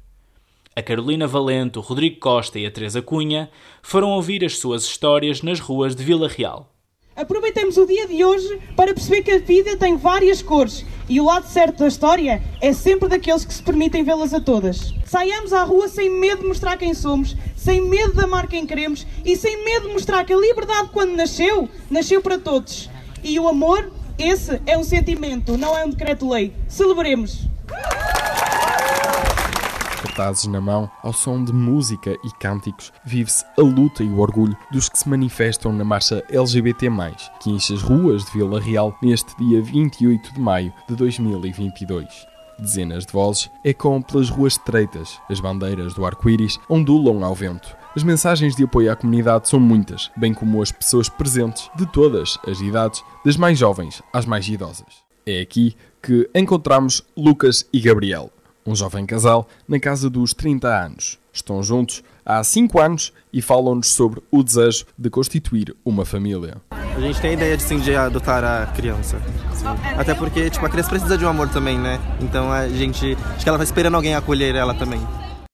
A 0.76 0.82
Carolina 0.82 1.28
Valente, 1.28 1.78
o 1.78 1.84
Rodrigo 1.84 2.20
Costa 2.20 2.58
e 2.58 2.66
a 2.66 2.72
Teresa 2.72 3.00
Cunha 3.00 3.48
foram 3.84 4.10
ouvir 4.10 4.44
as 4.44 4.58
suas 4.58 4.86
histórias 4.86 5.44
nas 5.44 5.60
ruas 5.60 5.96
de 5.96 6.04
Vila 6.04 6.28
Real. 6.28 6.73
Aproveitemos 7.16 7.78
o 7.78 7.86
dia 7.86 8.08
de 8.08 8.26
hoje 8.26 8.60
para 8.76 8.92
perceber 8.92 9.22
que 9.22 9.32
a 9.32 9.38
vida 9.38 9.78
tem 9.78 9.96
várias 9.96 10.42
cores 10.42 10.84
e 11.08 11.22
o 11.22 11.26
lado 11.26 11.48
certo 11.48 11.78
da 11.78 11.88
história 11.88 12.42
é 12.60 12.74
sempre 12.74 13.08
daqueles 13.08 13.46
que 13.46 13.54
se 13.54 13.62
permitem 13.62 14.04
vê-las 14.04 14.34
a 14.34 14.42
todas. 14.42 14.96
Saiamos 15.06 15.54
à 15.54 15.64
rua 15.64 15.88
sem 15.88 16.10
medo 16.10 16.42
de 16.42 16.48
mostrar 16.48 16.76
quem 16.76 16.96
somos, 16.96 17.36
sem 17.56 17.88
medo 17.88 18.14
de 18.14 18.24
amar 18.24 18.48
quem 18.48 18.66
queremos 18.66 19.06
e 19.24 19.38
sem 19.38 19.64
medo 19.64 19.90
de 19.90 19.94
mostrar 19.94 20.26
que 20.26 20.34
a 20.34 20.38
liberdade, 20.38 20.90
quando 20.92 21.16
nasceu, 21.16 21.70
nasceu 21.88 22.20
para 22.20 22.40
todos. 22.40 22.90
E 23.24 23.40
o 23.40 23.48
amor, 23.48 23.92
esse 24.18 24.60
é 24.66 24.76
um 24.76 24.84
sentimento, 24.84 25.56
não 25.56 25.78
é 25.78 25.86
um 25.86 25.92
decreto-lei. 25.92 26.52
Celebremos! 26.68 27.53
Cartazes 30.14 30.46
na 30.46 30.62
mão, 30.62 30.90
ao 31.02 31.12
som 31.12 31.44
de 31.44 31.52
música 31.52 32.16
e 32.24 32.32
cânticos, 32.40 32.94
vive-se 33.04 33.44
a 33.58 33.62
luta 33.62 34.04
e 34.04 34.08
o 34.08 34.20
orgulho 34.20 34.56
dos 34.72 34.88
que 34.88 35.00
se 35.00 35.10
manifestam 35.10 35.74
na 35.74 35.84
marcha 35.84 36.24
LGBT+, 36.30 36.88
que 37.42 37.50
enche 37.50 37.74
as 37.74 37.82
ruas 37.82 38.24
de 38.24 38.32
Vila 38.32 38.60
Real 38.60 38.96
neste 39.02 39.36
dia 39.38 39.62
28 39.62 40.34
de 40.34 40.40
maio 40.40 40.72
de 40.88 40.96
2022. 40.96 42.28
Dezenas 42.60 43.08
de 43.08 43.12
vozes 43.12 43.50
ecoam 43.66 44.04
pelas 44.04 44.30
ruas 44.30 44.54
estreitas, 44.54 45.20
as 45.28 45.40
bandeiras 45.40 45.96
do 45.96 46.06
arco-íris 46.06 46.60
ondulam 46.70 47.24
ao 47.24 47.34
vento. 47.34 47.76
As 47.96 48.04
mensagens 48.04 48.56
de 48.56 48.64
apoio 48.64 48.92
à 48.92 48.96
comunidade 48.96 49.50
são 49.50 49.60
muitas, 49.60 50.12
bem 50.16 50.34
como 50.34 50.62
as 50.62 50.72
pessoas 50.72 51.10
presentes 51.10 51.70
de 51.76 51.88
todas 51.88 52.38
as 52.48 52.62
idades, 52.62 53.04
das 53.26 53.36
mais 53.36 53.58
jovens 53.58 54.04
às 54.14 54.28
mais 54.28 54.48
idosas. 54.48 55.04
É 55.26 55.42
aqui 55.42 55.76
que 56.02 56.30
encontramos 56.36 57.02
Lucas 57.16 57.66
e 57.72 57.80
Gabriel, 57.80 58.30
um 58.66 58.76
jovem 58.76 59.06
casal 59.06 59.48
na 59.68 59.80
casa 59.80 60.10
dos 60.10 60.34
30 60.34 60.68
anos. 60.68 61.20
Estão 61.32 61.64
juntos 61.64 62.04
há 62.26 62.44
5 62.44 62.80
anos 62.80 63.14
e 63.32 63.42
falam-nos 63.42 63.88
sobre 63.88 64.22
o 64.32 64.44
desejo 64.44 64.86
de 64.98 65.10
constituir 65.10 65.76
uma 65.84 66.06
família. 66.06 66.58
A 66.72 67.00
gente 67.00 67.20
tem 67.20 67.32
a 67.32 67.34
ideia 67.34 67.58
de 67.58 67.64
sim 67.64 67.80
de 67.80 67.96
adotar 67.96 68.44
a 68.44 68.68
criança. 68.68 69.20
Sim. 69.54 69.66
Até 69.98 70.14
porque 70.14 70.50
tipo, 70.50 70.66
a 70.66 70.70
criança 70.70 70.90
precisa 70.90 71.18
de 71.18 71.26
um 71.26 71.28
amor 71.28 71.50
também, 71.50 71.78
né? 71.78 72.00
Então 72.22 72.52
a 72.52 72.70
gente. 72.70 73.18
Acho 73.36 73.44
que 73.44 73.50
ela 73.50 73.58
está 73.58 73.64
esperando 73.64 73.96
alguém 73.96 74.14
acolher 74.14 74.54
ela 74.56 74.74
também. 74.76 75.02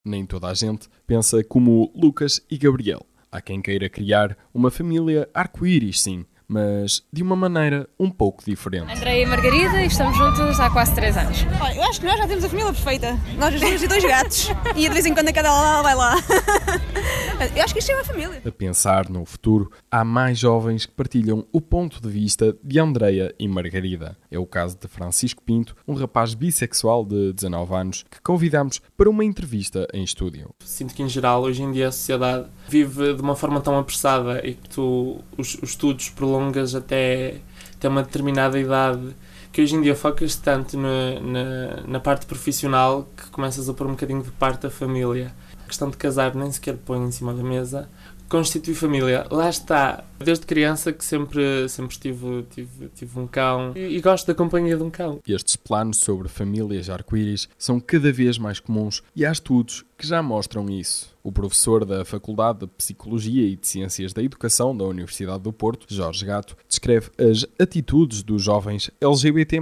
Nem 0.06 0.26
toda 0.26 0.48
a 0.48 0.54
gente 0.54 0.90
pensa 1.08 1.44
como 1.44 1.92
Lucas 1.96 2.42
e 2.50 2.58
Gabriel. 2.58 3.06
Há 3.32 3.40
quem 3.40 3.62
queira 3.62 3.88
criar 3.88 4.36
uma 4.54 4.72
família 4.72 5.30
arco-íris, 5.34 6.02
sim, 6.02 6.26
mas 6.50 7.04
de 7.14 7.22
uma 7.22 7.36
maneira 7.36 7.88
um 8.00 8.10
pouco 8.10 8.44
diferente. 8.44 8.92
Andrei 8.92 9.22
e 9.22 9.26
Margarida 9.28 9.84
e 9.84 9.86
estamos 9.86 10.18
juntos 10.18 10.60
há 10.60 10.70
quase 10.72 10.96
3 10.96 11.18
anos. 11.18 11.38
Olha, 11.62 11.76
eu 11.76 11.84
acho 11.84 12.00
que 12.02 12.08
nós 12.08 12.18
já 12.18 12.28
temos 12.28 12.44
a 12.44 12.50
família 12.50 12.74
perfeita. 12.74 13.20
Nós 13.38 13.60
duas 13.60 13.84
e 13.84 13.88
dois 13.88 14.04
gatos. 14.04 14.52
e 14.76 14.88
de 14.88 14.90
vez 14.90 15.06
em 15.06 15.14
quando 15.14 15.30
a 15.30 15.34
cada 15.34 15.52
lá 15.52 15.82
vai 15.84 15.94
lá. 15.94 16.16
eu 17.56 17.64
acho 17.64 17.74
que 17.74 17.80
isto 17.80 17.92
é 17.92 17.96
uma 17.96 18.04
família. 18.04 18.42
A 18.44 18.52
pensar 18.52 19.10
no 19.10 19.24
futuro, 19.26 19.72
há 19.92 20.04
mais 20.04 20.40
jovens 20.40 20.88
que 20.88 20.92
partilham 20.92 21.46
o 21.52 21.62
ponto 21.62 22.02
de 22.02 22.10
vista 22.10 22.58
de 22.64 22.80
Andreia 22.80 23.34
e 23.38 23.48
Margarida. 23.48 24.18
É 24.32 24.40
o 24.40 24.46
caso 24.46 24.76
de 24.80 24.88
Francisco 24.88 25.44
Pinto, 25.44 25.76
um 25.88 25.94
rapaz 25.94 26.34
bissexual 26.34 27.06
de 27.06 27.32
19 27.34 27.74
anos, 27.76 28.06
que 28.10 28.20
convidamos 28.22 28.82
para 28.98 29.10
uma 29.10 29.24
entrevista 29.24 29.88
em 29.94 30.04
estúdio. 30.04 30.50
Sinto 30.64 30.96
que, 30.96 31.04
em 31.04 31.10
geral, 31.10 31.44
hoje 31.44 31.62
em 31.62 31.72
dia 31.72 31.90
a 31.90 31.92
sociedade 31.92 32.48
vive 32.68 33.14
de 33.14 33.22
uma 33.22 33.36
forma 33.36 33.62
tão 33.62 33.78
apressada 33.78 34.46
e 34.46 34.56
que 34.56 34.70
tu, 34.70 35.20
os, 35.38 35.56
os 35.62 35.70
estudos 35.70 36.10
prolongas 36.40 36.74
até, 36.74 37.36
até 37.76 37.90
uma 37.90 38.02
determinada 38.02 38.58
idade 38.58 39.16
que 39.52 39.62
hoje 39.62 39.76
em 39.76 39.82
dia 39.82 39.96
focas 39.96 40.36
tanto 40.36 40.78
na, 40.78 41.20
na, 41.20 41.82
na, 41.88 42.00
parte 42.00 42.26
profissional 42.26 43.08
que 43.18 43.30
começas 43.32 43.68
a 43.68 43.74
pôr 43.74 43.88
um 43.88 43.92
bocadinho 43.92 44.22
de 44.22 44.32
parte 44.32 44.62
da 44.62 44.70
família. 44.70 45.34
A 45.64 45.68
questão 45.68 45.90
de 45.90 45.98
casar 45.98 46.36
nem 46.36 46.52
sequer 46.52 46.78
põe 46.78 47.00
em 47.00 47.12
cima 47.12 47.34
da 47.34 47.44
mesa. 47.44 47.90
Constitui 48.30 48.76
família, 48.76 49.26
lá 49.32 49.50
está. 49.50 50.04
Desde 50.20 50.46
criança 50.46 50.94
que 50.94 51.04
sempre, 51.04 51.68
sempre 51.68 51.98
tive, 51.98 52.44
tive, 52.44 52.90
tive 52.90 53.20
um 53.20 53.26
cão 53.26 53.74
e, 53.76 53.98
e 53.98 54.02
gosto 54.02 54.28
da 54.28 54.36
companhia 54.36 54.78
de 54.78 54.84
um 54.84 54.90
cão. 54.90 55.20
Estes 55.28 55.56
planos 55.56 55.98
sobre 55.98 56.28
famílias 56.28 56.90
arco-íris 56.90 57.50
são 57.58 57.80
cada 57.80 58.12
vez 58.12 58.38
mais 58.38 58.60
comuns 58.60 59.02
e 59.16 59.26
há 59.26 59.32
estudos 59.32 59.84
que 59.98 60.06
já 60.06 60.22
mostram 60.22 60.70
isso. 60.70 61.18
O 61.24 61.32
professor 61.32 61.84
da 61.86 62.06
Faculdade 62.06 62.60
de 62.60 62.68
Psicologia 62.68 63.48
e 63.48 63.56
de 63.56 63.68
Ciências 63.68 64.14
da 64.14 64.22
Educação 64.22 64.78
da 64.78 64.84
Universidade 64.84 65.42
do 65.42 65.52
Porto, 65.52 65.88
Jorge 65.90 66.26
Gato, 66.26 66.56
descreve 66.68 67.10
as 67.18 67.46
atitudes 67.60 68.22
dos 68.22 68.44
jovens 68.44 68.92
LGBT+, 69.02 69.58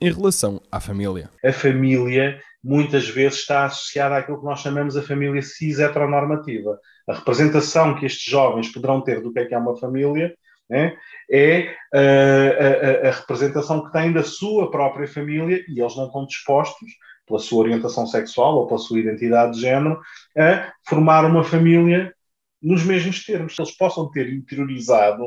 em 0.00 0.12
relação 0.12 0.62
à 0.72 0.80
família. 0.80 1.28
A 1.44 1.52
família 1.52 2.40
muitas 2.62 3.08
vezes 3.08 3.40
está 3.40 3.66
associada 3.66 4.16
àquilo 4.16 4.38
que 4.38 4.44
nós 4.44 4.60
chamamos 4.60 4.96
a 4.96 5.02
família 5.02 5.42
cis 5.42 5.78
heteronormativa. 5.78 6.78
A 7.08 7.14
representação 7.14 7.94
que 7.94 8.06
estes 8.06 8.30
jovens 8.30 8.70
poderão 8.70 9.00
ter 9.00 9.22
do 9.22 9.32
que 9.32 9.38
é 9.38 9.44
que 9.46 9.54
é 9.54 9.58
uma 9.58 9.76
família 9.76 10.34
né, 10.68 10.96
é 11.30 11.74
a, 11.94 13.06
a, 13.06 13.08
a 13.08 13.12
representação 13.12 13.84
que 13.84 13.92
têm 13.92 14.12
da 14.12 14.22
sua 14.22 14.70
própria 14.70 15.08
família 15.08 15.64
e 15.68 15.80
eles 15.80 15.96
não 15.96 16.06
estão 16.06 16.26
dispostos 16.26 16.90
pela 17.26 17.38
sua 17.38 17.60
orientação 17.60 18.06
sexual 18.06 18.56
ou 18.56 18.66
pela 18.66 18.78
sua 18.78 18.98
identidade 18.98 19.54
de 19.54 19.60
género, 19.60 20.00
a 20.36 20.72
formar 20.86 21.24
uma 21.24 21.44
família 21.44 22.12
nos 22.60 22.82
mesmos 22.84 23.24
termos. 23.24 23.54
Eles 23.58 23.76
possam 23.76 24.10
ter 24.10 24.32
interiorizado 24.32 25.22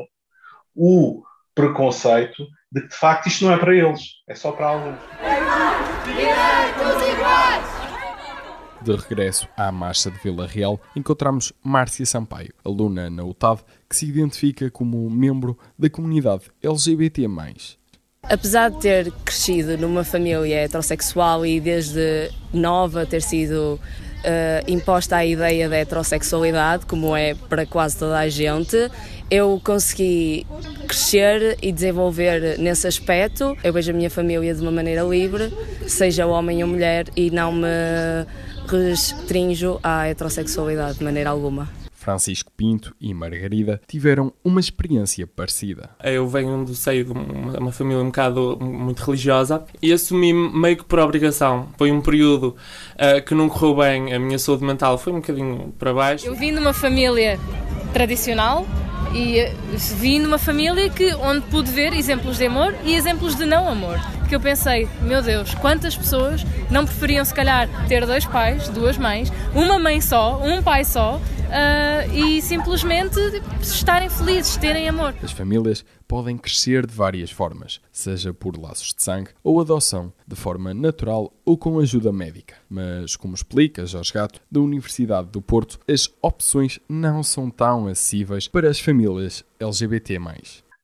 o 0.74 1.22
preconceito 1.54 2.46
de 2.70 2.82
que 2.82 2.88
de 2.88 2.96
facto 2.96 3.26
isto 3.26 3.44
não 3.44 3.52
é 3.52 3.58
para 3.58 3.74
eles, 3.74 4.02
é 4.28 4.34
só 4.34 4.52
para 4.52 4.68
alguns. 4.68 4.98
De 8.84 8.96
regresso 8.96 9.46
à 9.56 9.70
Marcha 9.70 10.10
de 10.10 10.18
Vila 10.18 10.44
Real, 10.44 10.80
encontramos 10.96 11.52
Márcia 11.62 12.04
Sampaio, 12.04 12.52
aluna 12.64 13.08
na 13.08 13.22
UTAD, 13.22 13.60
que 13.88 13.94
se 13.94 14.06
identifica 14.06 14.68
como 14.70 15.08
membro 15.08 15.56
da 15.78 15.88
comunidade 15.88 16.50
LGBT+. 16.60 17.28
Apesar 18.24 18.70
de 18.70 18.80
ter 18.80 19.12
crescido 19.24 19.78
numa 19.78 20.02
família 20.02 20.64
heterossexual 20.64 21.46
e 21.46 21.60
desde 21.60 22.30
nova 22.52 23.06
ter 23.06 23.22
sido 23.22 23.78
uh, 23.78 24.70
imposta 24.70 25.16
a 25.16 25.24
ideia 25.24 25.68
da 25.68 25.76
heterossexualidade, 25.76 26.84
como 26.86 27.16
é 27.16 27.34
para 27.34 27.64
quase 27.64 27.96
toda 27.98 28.18
a 28.18 28.28
gente, 28.28 28.90
eu 29.30 29.60
consegui 29.64 30.44
crescer 30.88 31.56
e 31.62 31.70
desenvolver 31.70 32.58
nesse 32.58 32.86
aspecto. 32.88 33.56
Eu 33.62 33.72
vejo 33.72 33.92
a 33.92 33.94
minha 33.94 34.10
família 34.10 34.52
de 34.52 34.60
uma 34.60 34.72
maneira 34.72 35.02
livre, 35.02 35.52
seja 35.86 36.26
homem 36.26 36.62
ou 36.64 36.68
mulher, 36.68 37.06
e 37.16 37.30
não 37.30 37.52
me 37.52 37.66
restringo 38.66 39.80
à 39.82 40.06
heterossexualidade 40.08 40.98
de 40.98 41.04
maneira 41.04 41.30
alguma. 41.30 41.68
Francisco 42.02 42.50
Pinto 42.56 42.94
e 43.00 43.14
Margarida 43.14 43.80
tiveram 43.86 44.32
uma 44.44 44.58
experiência 44.58 45.24
parecida. 45.24 45.90
Eu 46.02 46.26
venho 46.26 46.64
do 46.64 46.74
seio 46.74 47.04
de 47.04 47.12
uma, 47.12 47.58
uma 47.58 47.72
família 47.72 48.02
um 48.02 48.06
bocado 48.06 48.58
muito 48.60 49.04
religiosa 49.04 49.64
e 49.80 49.92
assumi 49.92 50.32
meio 50.32 50.76
que 50.76 50.84
por 50.84 50.98
obrigação. 50.98 51.68
Foi 51.78 51.92
um 51.92 52.00
período 52.00 52.56
uh, 52.96 53.24
que 53.24 53.34
não 53.34 53.48
correu 53.48 53.76
bem, 53.76 54.12
a 54.12 54.18
minha 54.18 54.38
saúde 54.38 54.64
mental 54.64 54.98
foi 54.98 55.12
um 55.12 55.16
bocadinho 55.16 55.72
para 55.78 55.94
baixo. 55.94 56.26
Eu 56.26 56.34
vim 56.34 56.52
de 56.52 56.58
uma 56.58 56.72
família 56.72 57.38
tradicional 57.92 58.66
e 59.14 59.38
eh, 59.38 59.54
vim 59.98 60.18
numa 60.18 60.38
família 60.38 60.88
que, 60.90 61.14
onde 61.14 61.42
pude 61.42 61.70
ver 61.70 61.92
exemplos 61.92 62.38
de 62.38 62.46
amor 62.46 62.74
e 62.84 62.94
exemplos 62.94 63.34
de 63.34 63.44
não 63.44 63.68
amor. 63.68 64.00
Que 64.28 64.34
eu 64.34 64.40
pensei, 64.40 64.88
meu 65.02 65.22
Deus, 65.22 65.54
quantas 65.54 65.96
pessoas 65.96 66.44
não 66.70 66.84
preferiam 66.84 67.24
se 67.24 67.34
calhar 67.34 67.68
ter 67.86 68.06
dois 68.06 68.24
pais, 68.24 68.68
duas 68.68 68.96
mães, 68.96 69.32
uma 69.54 69.78
mãe 69.78 70.00
só, 70.00 70.40
um 70.42 70.62
pai 70.62 70.84
só, 70.84 71.20
uh, 71.52 72.12
e 72.12 72.40
simplesmente 72.40 73.18
estarem 73.60 74.08
felizes, 74.08 74.56
terem 74.56 74.88
amor. 74.88 75.14
As 75.22 75.32
famílias 75.32 75.84
podem 76.08 76.36
crescer 76.36 76.86
de 76.86 76.94
várias 76.94 77.30
formas, 77.30 77.80
seja 77.92 78.32
por 78.32 78.58
laços 78.58 78.94
de 78.94 79.02
sangue 79.02 79.30
ou 79.44 79.60
adoção, 79.60 80.12
de 80.26 80.34
forma 80.34 80.72
natural 80.72 81.32
ou 81.44 81.56
com 81.56 81.78
ajuda 81.78 82.12
médica. 82.12 82.56
Mas, 82.68 83.16
como 83.16 83.34
explica 83.34 83.86
Jorge 83.86 84.12
Gato, 84.12 84.40
da 84.50 84.60
Universidade 84.60 85.28
do 85.28 85.42
Porto, 85.42 85.78
as 85.88 86.08
opções 86.22 86.80
não 86.88 87.22
são 87.22 87.50
tão 87.50 87.86
acessíveis 87.86 88.48
para 88.48 88.68
as 88.68 88.80
famílias 88.80 89.44
LGBT. 89.60 90.18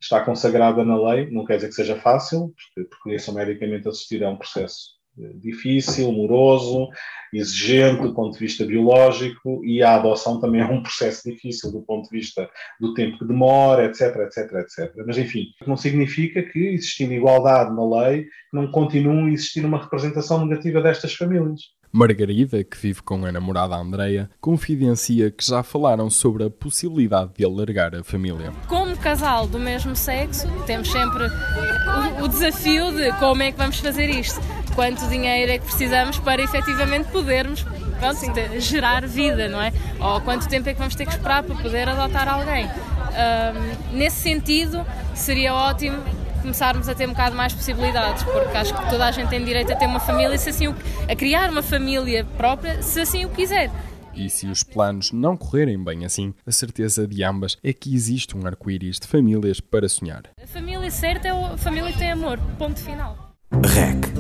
Está 0.01 0.25
consagrada 0.25 0.85
na 0.85 0.97
lei, 0.97 1.29
não 1.31 1.45
quer 1.45 1.57
dizer 1.57 1.69
que 1.69 1.75
seja 1.75 1.97
fácil, 1.97 2.55
porque, 2.55 2.89
porque 2.89 3.15
isso 3.17 3.33
medicamente 3.33 3.89
assistir 3.89 4.23
é 4.23 4.29
um 4.29 4.37
processo 4.37 4.98
difícil, 5.37 6.13
moroso, 6.13 6.89
exigente 7.33 8.03
do 8.03 8.15
ponto 8.15 8.35
de 8.35 8.39
vista 8.39 8.65
biológico 8.65 9.65
e 9.65 9.83
a 9.83 9.97
adoção 9.97 10.41
também 10.41 10.61
é 10.61 10.67
um 10.67 10.83
processo 10.83 11.29
difícil 11.29 11.71
do 11.71 11.83
ponto 11.83 12.09
de 12.09 12.19
vista 12.19 12.49
do 12.81 12.95
tempo 12.95 13.19
que 13.19 13.27
demora, 13.27 13.85
etc, 13.85 14.17
etc, 14.17 14.53
etc. 14.55 14.93
Mas 15.07 15.19
enfim, 15.19 15.47
não 15.67 15.77
significa 15.77 16.43
que 16.43 16.59
existindo 16.59 17.13
igualdade 17.13 17.75
na 17.75 18.03
lei 18.03 18.27
não 18.53 18.71
continue 18.71 19.31
a 19.31 19.33
existir 19.33 19.65
uma 19.65 19.83
representação 19.83 20.45
negativa 20.45 20.81
destas 20.81 21.15
famílias. 21.15 21.61
Margarida, 21.91 22.63
que 22.63 22.77
vive 22.77 23.03
com 23.03 23.25
a 23.25 23.33
namorada 23.33 23.75
Andreia, 23.75 24.31
confidencia 24.41 25.31
que 25.31 25.45
já 25.45 25.63
falaram 25.63 26.11
sobre 26.11 26.45
a 26.45 26.51
possibilidade 26.51 27.33
de 27.37 27.45
alargar 27.45 27.95
a 27.95 28.05
família. 28.05 28.53
Como 28.67 28.97
casal 28.99 29.47
do 29.47 29.59
mesmo 29.59 29.97
sexo, 29.97 30.47
temos 30.67 30.91
sempre 30.91 31.25
o, 31.25 32.25
o 32.25 32.29
desafio 32.29 32.93
de 32.93 33.11
como 33.19 33.43
é 33.43 33.51
que 33.51 33.59
vamos 33.59 33.79
fazer 33.79 34.11
isto 34.11 34.39
quanto 34.79 35.09
dinheiro 35.09 35.51
é 35.51 35.59
que 35.59 35.65
precisamos 35.65 36.21
para 36.21 36.41
efetivamente 36.41 37.09
podermos 37.09 37.65
pronto, 37.99 38.61
gerar 38.61 39.05
vida, 39.09 39.49
não 39.49 39.61
é? 39.61 39.73
Ou 39.99 40.21
quanto 40.21 40.49
tempo 40.49 40.69
é 40.69 40.73
que 40.73 40.79
vamos 40.79 40.95
ter 40.95 41.05
que 41.05 41.11
esperar 41.11 41.43
para 41.43 41.57
poder 41.57 41.89
adotar 41.89 42.29
alguém. 42.29 42.65
Um, 42.69 43.97
nesse 43.97 44.19
sentido, 44.19 44.87
seria 45.17 45.53
ótimo 45.53 45.99
começarmos 46.43 46.89
a 46.89 46.95
ter 46.95 47.07
um 47.07 47.11
bocado 47.11 47.35
mais 47.35 47.53
possibilidades, 47.53 48.23
porque 48.23 48.57
acho 48.57 48.73
que 48.73 48.89
toda 48.89 49.05
a 49.05 49.11
gente 49.11 49.29
tem 49.29 49.45
direito 49.45 49.73
a 49.73 49.75
ter 49.75 49.87
uma 49.87 49.99
família, 49.99 50.39
se 50.39 50.51
assim 50.51 50.69
o, 50.69 50.77
a 51.09 51.17
criar 51.17 51.51
uma 51.51 51.63
família 51.63 52.25
própria, 52.37 52.81
se 52.81 53.01
assim 53.01 53.25
o 53.25 53.31
quiser. 53.31 53.73
E 54.15 54.31
se 54.31 54.47
os 54.47 54.63
planos 54.63 55.11
não 55.11 55.37
correrem 55.37 55.83
bem 55.83 56.05
assim, 56.05 56.33
a 56.47 56.53
certeza 56.53 57.05
de 57.05 57.25
ambas 57.25 57.59
é 57.65 57.73
que 57.73 57.93
existe 57.93 58.37
um 58.37 58.47
arco-íris 58.47 59.01
de 59.01 59.09
famílias 59.09 59.59
para 59.59 59.89
sonhar. 59.89 60.23
A 60.41 60.47
família 60.47 60.89
certa 60.89 61.27
é 61.27 61.31
a 61.33 61.57
família 61.57 61.91
que 61.91 61.99
tem 61.99 62.13
amor, 62.13 62.39
ponto 62.57 62.79
final. 62.79 63.28
REC 63.51 64.13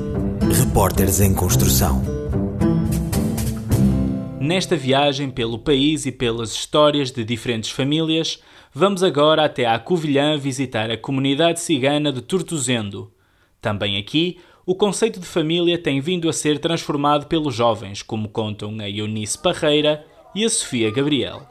Repórteres 0.50 1.20
em 1.20 1.34
Construção. 1.34 2.02
Nesta 4.40 4.74
viagem 4.74 5.30
pelo 5.30 5.58
país 5.58 6.06
e 6.06 6.12
pelas 6.12 6.50
histórias 6.52 7.10
de 7.10 7.22
diferentes 7.24 7.70
famílias, 7.70 8.42
vamos 8.72 9.02
agora 9.02 9.44
até 9.44 9.66
à 9.66 9.78
Covilhã 9.78 10.38
visitar 10.38 10.90
a 10.90 10.96
comunidade 10.96 11.60
cigana 11.60 12.10
de 12.10 12.22
Tortuzendo. 12.22 13.12
Também 13.60 13.98
aqui, 13.98 14.38
o 14.64 14.74
conceito 14.74 15.20
de 15.20 15.26
família 15.26 15.76
tem 15.76 16.00
vindo 16.00 16.28
a 16.28 16.32
ser 16.32 16.58
transformado 16.58 17.26
pelos 17.26 17.54
jovens, 17.54 18.02
como 18.02 18.30
contam 18.30 18.78
a 18.80 18.88
Eunice 18.88 19.38
Parreira 19.38 20.06
e 20.34 20.42
a 20.44 20.48
Sofia 20.48 20.90
Gabriel. 20.90 21.46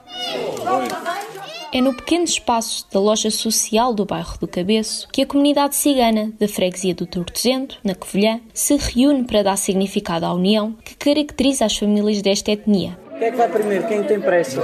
É 1.74 1.82
no 1.82 1.94
pequeno 1.94 2.24
espaço 2.24 2.88
da 2.92 3.00
loja 3.00 3.30
social 3.30 3.94
do 3.94 4.06
bairro 4.06 4.38
do 4.40 4.48
Cabeço 4.48 5.06
que 5.12 5.22
a 5.22 5.26
comunidade 5.26 5.76
cigana 5.76 6.32
da 6.40 6.48
freguesia 6.48 6.96
do 6.96 7.06
Tortozento, 7.06 7.78
na 7.84 7.94
Covilhã, 7.94 8.40
se 8.54 8.78
reúne 8.78 9.26
para 9.26 9.44
dar 9.44 9.58
significado 9.58 10.26
à 10.26 10.34
união 10.34 10.72
que 10.86 10.96
caracteriza 10.96 11.66
as 11.66 11.78
famílias 11.78 12.22
desta 12.22 12.52
etnia. 12.52 12.98
Quem 13.18 13.28
é 13.28 13.32
que 13.32 13.38
vai 13.38 13.50
primeiro? 13.50 13.86
Quem 13.86 14.02
tem 14.04 14.22
pressa? 14.22 14.62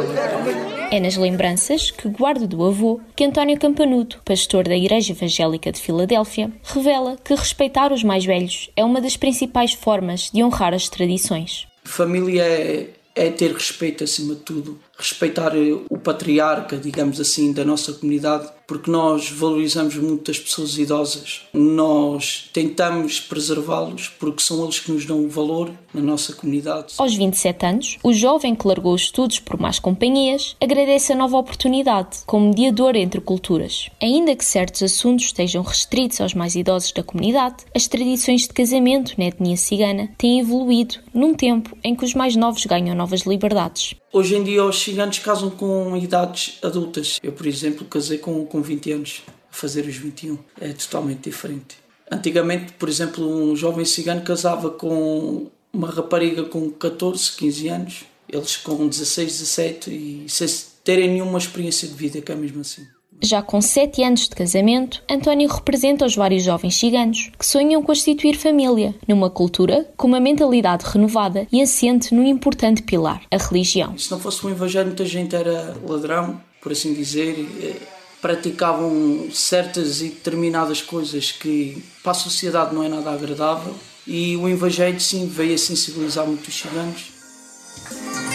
É 0.92 1.00
nas 1.00 1.18
lembranças 1.18 1.92
que 1.92 2.08
guardo 2.08 2.48
do 2.48 2.64
avô 2.64 3.02
que 3.16 3.26
António 3.26 3.60
Campanuto, 3.60 4.22
pastor 4.24 4.64
da 4.64 4.76
Igreja 4.76 5.12
Evangélica 5.12 5.74
de 5.74 5.82
Filadélfia, 5.82 6.52
revela 6.64 7.18
que 7.22 7.36
respeitar 7.36 7.92
os 7.92 8.04
mais 8.04 8.24
velhos 8.24 8.70
é 8.78 8.84
uma 8.84 9.02
das 9.02 9.18
principais 9.18 9.74
formas 9.74 10.32
de 10.32 10.42
honrar 10.42 10.74
as 10.74 10.88
tradições. 10.88 11.68
Família 11.84 12.44
é, 12.44 12.88
é 13.14 13.30
ter 13.30 13.52
respeito 13.52 14.06
acima 14.06 14.36
de 14.36 14.42
tudo 14.42 14.80
respeitar 14.98 15.54
o 15.90 15.98
patriarca, 15.98 16.78
digamos 16.78 17.20
assim, 17.20 17.52
da 17.52 17.66
nossa 17.66 17.94
comunidade, 17.94 18.48
porque 18.68 18.90
nós 18.90 19.30
valorizamos 19.30 19.96
muito 19.96 20.32
as 20.32 20.40
pessoas 20.40 20.78
idosas. 20.78 21.42
Nós 21.54 22.50
tentamos 22.54 23.20
preservá-los 23.20 24.08
porque 24.20 24.42
são 24.42 24.64
eles 24.64 24.80
que 24.80 24.92
nos 24.92 25.06
dão 25.06 25.26
o 25.26 25.30
valor 25.30 25.72
na 25.94 26.02
nossa 26.02 26.34
comunidade. 26.34 26.94
Aos 26.98 27.16
27 27.16 27.66
anos, 27.66 27.98
o 28.04 28.14
jovem 28.14 28.56
que 28.56 28.68
largou 28.68 28.94
os 28.94 29.04
estudos 29.04 29.40
por 29.40 29.60
más 29.60 29.80
companhias 29.80 30.56
agradece 30.62 31.14
a 31.14 31.16
nova 31.16 31.38
oportunidade 31.38 32.20
como 32.26 32.50
mediador 32.50 32.96
entre 32.96 33.20
culturas. 33.20 33.90
Ainda 34.02 34.36
que 34.36 34.46
certos 34.46 34.84
assuntos 34.84 35.26
estejam 35.26 35.64
restritos 35.64 36.22
aos 36.22 36.34
mais 36.34 36.56
idosos 36.56 36.92
da 36.94 37.04
comunidade, 37.04 37.58
as 37.76 37.88
tradições 37.88 38.44
de 38.44 38.54
casamento 38.54 39.14
na 39.18 39.26
etnia 39.26 39.58
cigana 39.58 40.10
têm 40.18 40.40
evoluído 40.40 40.96
num 41.14 41.34
tempo 41.34 41.78
em 41.84 41.96
que 41.96 42.06
os 42.06 42.14
mais 42.14 42.36
novos 42.36 42.66
ganham 42.66 42.96
novas 42.96 43.22
liberdades. 43.22 43.96
Hoje 44.16 44.36
em 44.36 44.44
dia 44.44 44.64
os 44.64 44.80
ciganos 44.80 45.18
casam 45.18 45.50
com 45.50 45.98
idades 45.98 46.60
adultas. 46.62 47.20
Eu, 47.24 47.32
por 47.32 47.48
exemplo, 47.48 47.84
casei 47.88 48.20
com, 48.20 48.46
com 48.46 48.62
20 48.62 48.92
anos, 48.92 49.24
a 49.28 49.54
fazer 49.54 49.88
os 49.88 49.96
21. 49.96 50.38
É 50.62 50.72
totalmente 50.72 51.24
diferente. 51.24 51.78
Antigamente, 52.12 52.74
por 52.74 52.88
exemplo, 52.88 53.28
um 53.28 53.56
jovem 53.56 53.84
cigano 53.84 54.22
casava 54.22 54.70
com 54.70 55.50
uma 55.74 55.90
rapariga 55.90 56.44
com 56.44 56.70
14, 56.70 57.32
15 57.36 57.68
anos, 57.70 58.06
eles 58.30 58.56
com 58.56 58.88
16, 58.88 59.32
17 59.32 59.90
e 59.90 60.30
sem 60.30 60.48
terem 60.84 61.10
nenhuma 61.10 61.40
experiência 61.40 61.88
de 61.88 61.96
vida, 61.96 62.22
que 62.22 62.32
é 62.32 62.36
mesmo 62.36 62.62
assim. 62.62 62.86
Já 63.26 63.42
com 63.42 63.62
sete 63.62 64.04
anos 64.04 64.28
de 64.28 64.36
casamento, 64.36 65.02
António 65.10 65.48
representa 65.48 66.06
os 66.06 66.14
vários 66.14 66.44
jovens 66.44 66.76
ciganos 66.76 67.32
que 67.40 67.46
sonham 67.46 67.82
constituir 67.82 68.36
família, 68.36 68.94
numa 69.08 69.30
cultura 69.30 69.90
com 69.96 70.08
uma 70.08 70.20
mentalidade 70.20 70.84
renovada 70.86 71.48
e 71.50 71.62
assente 71.62 72.14
num 72.14 72.26
importante 72.26 72.82
pilar, 72.82 73.22
a 73.32 73.38
religião. 73.38 73.98
Se 73.98 74.12
não 74.12 74.20
fosse 74.20 74.46
o 74.46 74.50
Evangelho, 74.50 74.88
muita 74.88 75.06
gente 75.06 75.34
era 75.34 75.74
ladrão, 75.88 76.42
por 76.62 76.74
assim 76.74 76.94
dizer, 76.94 77.80
praticavam 78.22 79.30
certas 79.32 80.02
e 80.02 80.10
determinadas 80.10 80.82
coisas 80.82 81.32
que 81.32 81.82
para 82.04 82.12
a 82.12 82.16
sociedade 82.16 82.76
não 82.76 82.84
é 82.84 82.90
nada 82.90 83.10
agradável 83.10 83.74
e 84.06 84.36
o 84.36 84.50
Evangelho 84.50 85.00
sim 85.00 85.28
veio 85.28 85.56
a 85.56 85.58
sensibilizar 85.58 86.28
muitos 86.28 86.54
ciganos. 86.54 88.33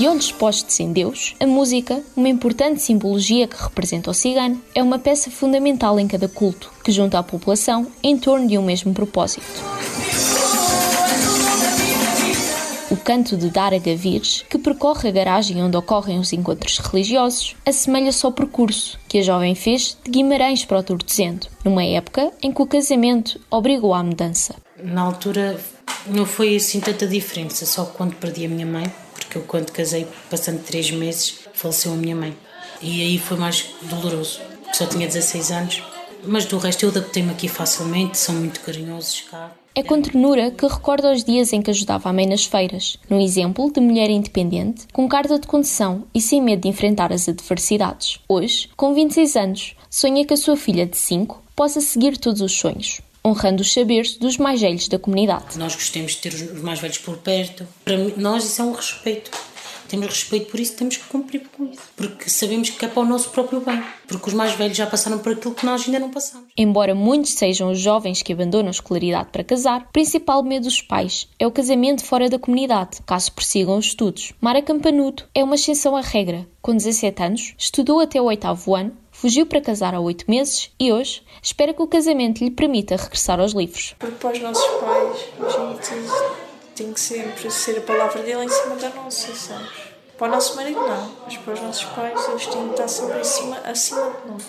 De 0.00 0.08
olhos 0.08 0.32
postos 0.32 0.80
em 0.80 0.94
Deus, 0.94 1.34
a 1.38 1.46
música, 1.46 2.02
uma 2.16 2.30
importante 2.30 2.80
simbologia 2.80 3.46
que 3.46 3.62
representa 3.62 4.10
o 4.10 4.14
cigano, 4.14 4.58
é 4.74 4.82
uma 4.82 4.98
peça 4.98 5.30
fundamental 5.30 6.00
em 6.00 6.08
cada 6.08 6.26
culto, 6.26 6.72
que 6.82 6.90
junta 6.90 7.18
a 7.18 7.22
população 7.22 7.86
em 8.02 8.16
torno 8.16 8.48
de 8.48 8.56
um 8.56 8.64
mesmo 8.64 8.94
propósito. 8.94 9.44
O 12.90 12.96
canto 12.96 13.36
de 13.36 13.50
Dara 13.50 13.78
Gavires, 13.78 14.42
que 14.48 14.56
percorre 14.56 15.10
a 15.10 15.12
garagem 15.12 15.62
onde 15.62 15.76
ocorrem 15.76 16.18
os 16.18 16.32
encontros 16.32 16.78
religiosos, 16.78 17.54
assemelha-se 17.66 18.24
ao 18.24 18.32
percurso 18.32 18.98
que 19.06 19.18
a 19.18 19.22
jovem 19.22 19.54
fez 19.54 19.98
de 20.02 20.10
Guimarães 20.10 20.64
para 20.64 20.78
o 20.78 20.82
Tortezendo, 20.82 21.46
numa 21.62 21.84
época 21.84 22.32
em 22.42 22.50
que 22.50 22.62
o 22.62 22.66
casamento 22.66 23.38
obrigou 23.50 23.92
à 23.92 24.02
mudança. 24.02 24.54
Na 24.82 25.02
altura 25.02 25.60
não 26.06 26.26
foi 26.26 26.56
assim 26.56 26.80
tanta 26.80 27.06
diferença, 27.06 27.66
só 27.66 27.84
quando 27.84 28.14
perdi 28.16 28.46
a 28.46 28.48
minha 28.48 28.66
mãe, 28.66 28.90
porque 29.12 29.38
eu 29.38 29.42
quando 29.42 29.70
casei, 29.70 30.06
passando 30.30 30.62
três 30.62 30.90
meses, 30.90 31.40
faleceu 31.52 31.92
a 31.92 31.96
minha 31.96 32.16
mãe. 32.16 32.36
E 32.80 33.02
aí 33.02 33.18
foi 33.18 33.36
mais 33.36 33.66
doloroso, 33.82 34.40
só 34.72 34.86
tinha 34.86 35.06
16 35.06 35.50
anos. 35.50 35.82
Mas 36.24 36.44
do 36.44 36.58
resto 36.58 36.84
eu 36.84 36.90
adaptei-me 36.90 37.30
aqui 37.30 37.48
facilmente, 37.48 38.18
são 38.18 38.34
muito 38.34 38.60
carinhosos 38.60 39.22
cá. 39.30 39.52
É 39.74 39.82
com 39.82 40.02
ternura 40.02 40.50
que 40.50 40.66
recorda 40.66 41.12
os 41.12 41.22
dias 41.22 41.52
em 41.52 41.62
que 41.62 41.70
ajudava 41.70 42.08
a 42.08 42.12
mãe 42.12 42.26
nas 42.26 42.44
feiras, 42.44 42.98
num 43.08 43.20
exemplo 43.20 43.72
de 43.72 43.80
mulher 43.80 44.10
independente, 44.10 44.86
com 44.92 45.08
carta 45.08 45.38
de 45.38 45.46
condução 45.46 46.04
e 46.12 46.20
sem 46.20 46.42
medo 46.42 46.62
de 46.62 46.68
enfrentar 46.68 47.12
as 47.12 47.28
adversidades. 47.28 48.18
Hoje, 48.28 48.68
com 48.76 48.92
26 48.92 49.36
anos, 49.36 49.76
sonha 49.88 50.24
que 50.26 50.34
a 50.34 50.36
sua 50.36 50.56
filha 50.56 50.84
de 50.84 50.96
5 50.96 51.42
possa 51.54 51.80
seguir 51.80 52.18
todos 52.18 52.40
os 52.40 52.52
sonhos 52.52 53.00
honrando 53.24 53.62
os 53.62 53.72
saberes 53.72 54.16
dos 54.16 54.36
mais 54.36 54.60
velhos 54.60 54.88
da 54.88 54.98
comunidade. 54.98 55.58
Nós 55.58 55.74
gostamos 55.74 56.12
de 56.12 56.18
ter 56.18 56.34
os 56.34 56.62
mais 56.62 56.80
velhos 56.80 56.98
por 56.98 57.18
perto. 57.18 57.66
Para 57.84 57.96
nós 58.16 58.44
isso 58.44 58.60
é 58.60 58.64
um 58.64 58.72
respeito. 58.72 59.30
Temos 59.90 60.06
respeito 60.06 60.48
por 60.52 60.60
isso, 60.60 60.76
temos 60.76 60.96
que 60.96 61.08
cumprir 61.08 61.42
com 61.50 61.64
isso. 61.64 61.82
Porque 61.96 62.30
sabemos 62.30 62.70
que 62.70 62.84
é 62.84 62.86
para 62.86 63.02
o 63.02 63.04
nosso 63.04 63.30
próprio 63.30 63.60
bem. 63.60 63.82
Porque 64.06 64.28
os 64.28 64.34
mais 64.34 64.52
velhos 64.52 64.76
já 64.76 64.86
passaram 64.86 65.18
por 65.18 65.32
aquilo 65.32 65.52
que 65.52 65.66
nós 65.66 65.84
ainda 65.84 65.98
não 65.98 66.10
passamos. 66.10 66.46
Embora 66.56 66.94
muitos 66.94 67.32
sejam 67.32 67.72
os 67.72 67.80
jovens 67.80 68.22
que 68.22 68.32
abandonam 68.32 68.68
a 68.68 68.70
escolaridade 68.70 69.30
para 69.32 69.42
casar, 69.42 69.80
o 69.80 69.92
principal 69.92 70.44
medo 70.44 70.66
dos 70.66 70.80
pais 70.80 71.26
é 71.40 71.44
o 71.46 71.50
casamento 71.50 72.04
fora 72.04 72.30
da 72.30 72.38
comunidade, 72.38 72.98
caso 73.04 73.32
prossigam 73.32 73.76
os 73.76 73.86
estudos. 73.86 74.32
Mara 74.40 74.62
Campanuto 74.62 75.28
é 75.34 75.42
uma 75.42 75.56
exceção 75.56 75.96
à 75.96 76.00
regra. 76.00 76.46
Com 76.62 76.76
17 76.76 77.22
anos, 77.24 77.54
estudou 77.58 77.98
até 77.98 78.20
o 78.20 78.26
oitavo 78.26 78.76
ano, 78.76 78.92
fugiu 79.20 79.44
para 79.44 79.60
casar 79.60 79.94
há 79.94 80.00
oito 80.00 80.24
meses 80.26 80.70
e 80.80 80.90
hoje 80.90 81.22
espera 81.42 81.74
que 81.74 81.82
o 81.82 81.86
casamento 81.86 82.42
lhe 82.42 82.50
permita 82.50 82.96
regressar 82.96 83.38
aos 83.38 83.52
livros. 83.52 83.94
Porque 83.98 84.16
para 84.16 84.32
os 84.32 84.40
nossos 84.40 84.66
pais, 84.80 85.28
a 85.38 85.50
gente 85.50 86.74
tem 86.74 86.92
que 86.92 87.00
sempre 87.00 87.50
ser 87.50 87.76
a 87.76 87.80
palavra 87.82 88.22
dele 88.22 88.44
em 88.44 88.48
cima 88.48 88.76
da 88.76 88.88
nossa, 88.88 89.34
sabes? 89.34 89.90
Para 90.16 90.28
o 90.28 90.30
nosso 90.30 90.56
marido 90.56 90.80
não, 90.80 91.10
mas 91.24 91.36
para 91.36 91.52
os 91.52 91.60
nossos 91.60 91.84
pais 91.84 92.28
eles 92.28 92.46
têm 92.46 92.64
que 92.68 92.70
estar 92.70 92.88
sempre 92.88 93.20
acima, 93.20 93.58
acima 93.58 94.10
de 94.24 94.30
nós. 94.30 94.42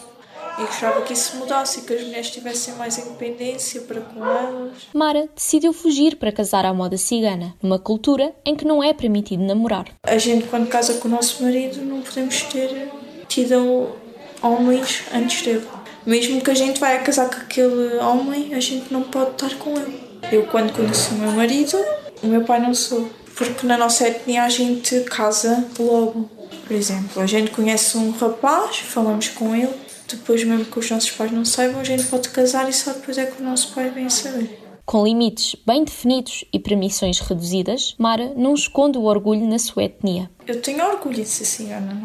E 0.58 0.64
gostava 0.64 1.02
que 1.02 1.14
isso 1.14 1.36
mudasse 1.38 1.80
e 1.80 1.84
que 1.84 1.94
as 1.94 2.04
mulheres 2.04 2.30
tivessem 2.30 2.74
mais 2.76 2.98
independência 2.98 3.82
para 3.82 4.00
com 4.02 4.26
elas. 4.26 4.88
Mara 4.94 5.28
decidiu 5.36 5.74
fugir 5.74 6.16
para 6.16 6.32
casar 6.32 6.66
à 6.66 6.74
moda 6.74 6.98
cigana, 6.98 7.56
numa 7.62 7.80
cultura 7.80 8.34
em 8.46 8.56
que 8.56 8.66
não 8.66 8.82
é 8.82 8.94
permitido 8.94 9.44
namorar. 9.44 9.86
A 10.04 10.18
gente, 10.18 10.48
quando 10.48 10.68
casa 10.68 10.96
com 10.96 11.08
o 11.08 11.12
nosso 11.12 11.44
marido, 11.44 11.82
não 11.82 12.02
podemos 12.02 12.42
ter 12.44 12.90
tido 13.28 13.96
homens 14.42 15.04
antes 15.14 15.42
dele. 15.44 15.68
Mesmo 16.06 16.42
que 16.42 16.52
a 16.52 16.56
gente 16.56 16.80
vai 16.80 17.04
casar 17.04 17.30
com 17.30 17.38
aquele 17.38 17.98
homem, 17.98 18.54
a 18.54 18.60
gente 18.60 18.92
não 18.92 19.04
pode 19.04 19.32
estar 19.32 19.56
com 19.58 19.78
ele. 19.78 20.02
Eu, 20.32 20.44
quando 20.48 20.74
conheci 20.74 21.14
o 21.14 21.18
meu 21.18 21.32
marido, 21.32 21.78
o 22.24 22.28
meu 22.28 22.44
pai 22.44 22.60
não 22.60 22.74
soube. 22.74 23.12
Porque 23.36 23.66
na 23.66 23.78
nossa 23.78 24.08
etnia 24.08 24.44
a 24.44 24.50
gente 24.50 25.02
casa 25.02 25.66
logo. 25.80 26.30
Por 26.66 26.76
exemplo, 26.76 27.22
a 27.22 27.26
gente 27.26 27.52
conhece 27.52 27.98
um 27.98 28.12
rapaz, 28.12 28.78
falamos 28.78 29.28
com 29.30 29.56
ele, 29.56 29.74
depois, 30.08 30.44
mesmo 30.44 30.66
que 30.66 30.80
os 30.80 30.90
nossos 30.90 31.12
pais 31.12 31.32
não 31.32 31.46
saibam, 31.46 31.80
a 31.80 31.84
gente 31.84 32.04
pode 32.04 32.30
casar 32.30 32.70
e 32.70 32.74
só 32.74 32.92
depois 32.92 33.18
é 33.18 33.26
que 33.26 33.42
o 33.42 33.46
nosso 33.46 33.74
pai 33.74 33.90
vem 33.90 34.10
saber. 34.10 34.61
Com 34.92 35.06
limites 35.06 35.56
bem 35.66 35.86
definidos 35.86 36.44
e 36.52 36.60
permissões 36.60 37.18
reduzidas, 37.20 37.96
Mara 37.98 38.34
não 38.36 38.54
esconde 38.54 38.98
o 38.98 39.04
orgulho 39.04 39.48
na 39.48 39.58
sua 39.58 39.86
etnia. 39.86 40.30
Eu 40.46 40.62
tenho 40.62 40.86
orgulho 40.86 41.16
de 41.16 41.30
ser 41.30 41.46
cigana, 41.46 41.98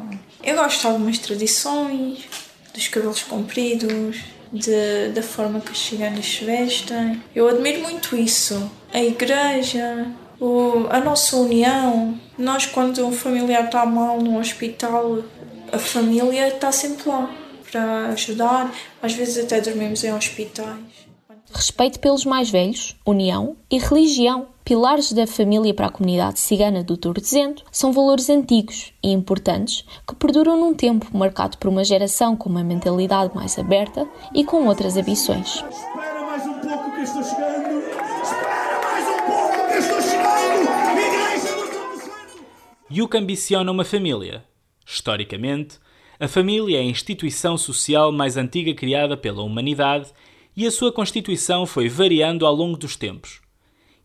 é? 0.45 0.53
Eu 0.53 0.55
gosto 0.55 0.83
de 0.83 0.87
algumas 0.87 1.19
tradições, 1.19 2.29
dos 2.73 2.87
cabelos 2.87 3.25
compridos, 3.25 4.21
de, 4.53 5.09
da 5.13 5.21
forma 5.21 5.59
que 5.59 5.73
os 5.73 5.85
ciganos 5.85 6.25
se 6.25 6.45
vestem. 6.45 7.21
Eu 7.35 7.49
admiro 7.49 7.83
muito 7.83 8.15
isso. 8.15 8.71
A 8.95 9.03
igreja, 9.03 10.07
o, 10.39 10.87
a 10.89 11.01
nossa 11.01 11.37
união. 11.39 12.17
Nós, 12.39 12.67
quando 12.67 13.05
um 13.05 13.11
familiar 13.11 13.65
está 13.65 13.85
mal 13.85 14.21
no 14.21 14.39
hospital, 14.39 15.25
a 15.73 15.79
família 15.81 16.47
está 16.47 16.71
sempre 16.71 17.09
lá 17.09 17.35
para 17.69 18.11
ajudar. 18.11 18.73
Às 19.03 19.13
vezes 19.13 19.45
até 19.45 19.61
dormimos 19.61 20.05
em 20.05 20.15
hospitais 20.15 21.06
respeito 21.53 22.01
pelos 22.01 22.25
mais 22.25 22.51
velhos, 22.51 22.97
união 23.05 23.57
e 23.71 23.79
religião, 23.79 24.49
pilares 24.65 25.13
da 25.13 25.27
família 25.27 25.73
para 25.73 25.87
a 25.87 25.91
comunidade 25.91 26.41
cigana 26.41 26.83
do 26.83 26.97
Torrezento, 26.97 27.65
são 27.71 27.93
valores 27.93 28.29
antigos 28.29 28.93
e 29.03 29.13
importantes 29.13 29.85
que 30.07 30.15
perduram 30.15 30.59
num 30.59 30.75
tempo 30.75 31.07
marcado 31.17 31.57
por 31.59 31.69
uma 31.69 31.85
geração 31.85 32.37
com 32.37 32.49
uma 32.49 32.65
mentalidade 32.65 33.35
mais 33.35 33.59
aberta 33.59 34.09
e 34.35 34.45
com 34.45 34.67
outras 34.67 34.97
ambições. 34.97 35.65
Espera 35.71 36.23
mais 36.23 36.47
um 36.47 36.59
pouco 36.61 36.93
que 36.93 37.01
estou 37.03 37.23
chegando! 37.23 37.79
Espera 38.23 38.81
mais 38.83 39.09
um 39.09 39.27
pouco 39.27 39.69
que 39.69 39.79
estou 39.79 40.03
chegando! 40.03 40.69
Igreja 41.01 41.57
do 41.57 41.69
Torrezento! 41.71 42.45
Yuka 42.91 43.19
ambiciona 43.19 43.71
uma 43.71 43.85
família. 43.85 44.45
Historicamente, 44.85 45.79
a 46.19 46.29
família 46.29 46.79
é 46.79 46.81
a 46.81 46.85
instituição 46.85 47.59
social 47.59 48.11
mais 48.11 48.37
antiga 48.37 48.73
criada 48.75 49.17
pela 49.17 49.43
humanidade 49.43 50.11
e 50.57 50.67
a 50.67 50.71
sua 50.71 50.91
constituição 50.91 51.67
foi 51.67 51.89
variando 51.89 52.47
ao 52.47 52.55
longo 52.55 52.79
dos 52.79 52.97
tempos. 52.97 53.41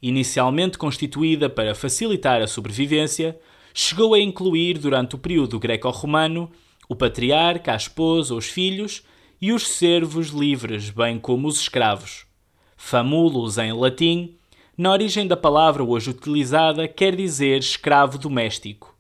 Inicialmente 0.01 0.77
constituída 0.77 1.49
para 1.49 1.73
facilitar 1.73 2.41
a 2.41 2.47
sobrevivência, 2.47 3.39
chegou 3.73 4.13
a 4.13 4.19
incluir, 4.19 4.77
durante 4.77 5.15
o 5.15 5.19
período 5.19 5.59
greco-romano, 5.59 6.51
o 6.89 6.95
patriarca, 6.95 7.71
a 7.71 7.77
esposa, 7.77 8.35
os 8.35 8.47
filhos 8.47 9.03
e 9.41 9.53
os 9.53 9.67
servos 9.67 10.27
livres, 10.29 10.89
bem 10.89 11.17
como 11.17 11.47
os 11.47 11.59
escravos. 11.59 12.25
Famulus, 12.75 13.57
em 13.57 13.71
latim, 13.71 14.35
na 14.77 14.91
origem 14.91 15.27
da 15.27 15.37
palavra 15.37 15.83
hoje 15.83 16.09
utilizada, 16.09 16.87
quer 16.87 17.15
dizer 17.15 17.59
escravo 17.59 18.17
doméstico. 18.17 18.93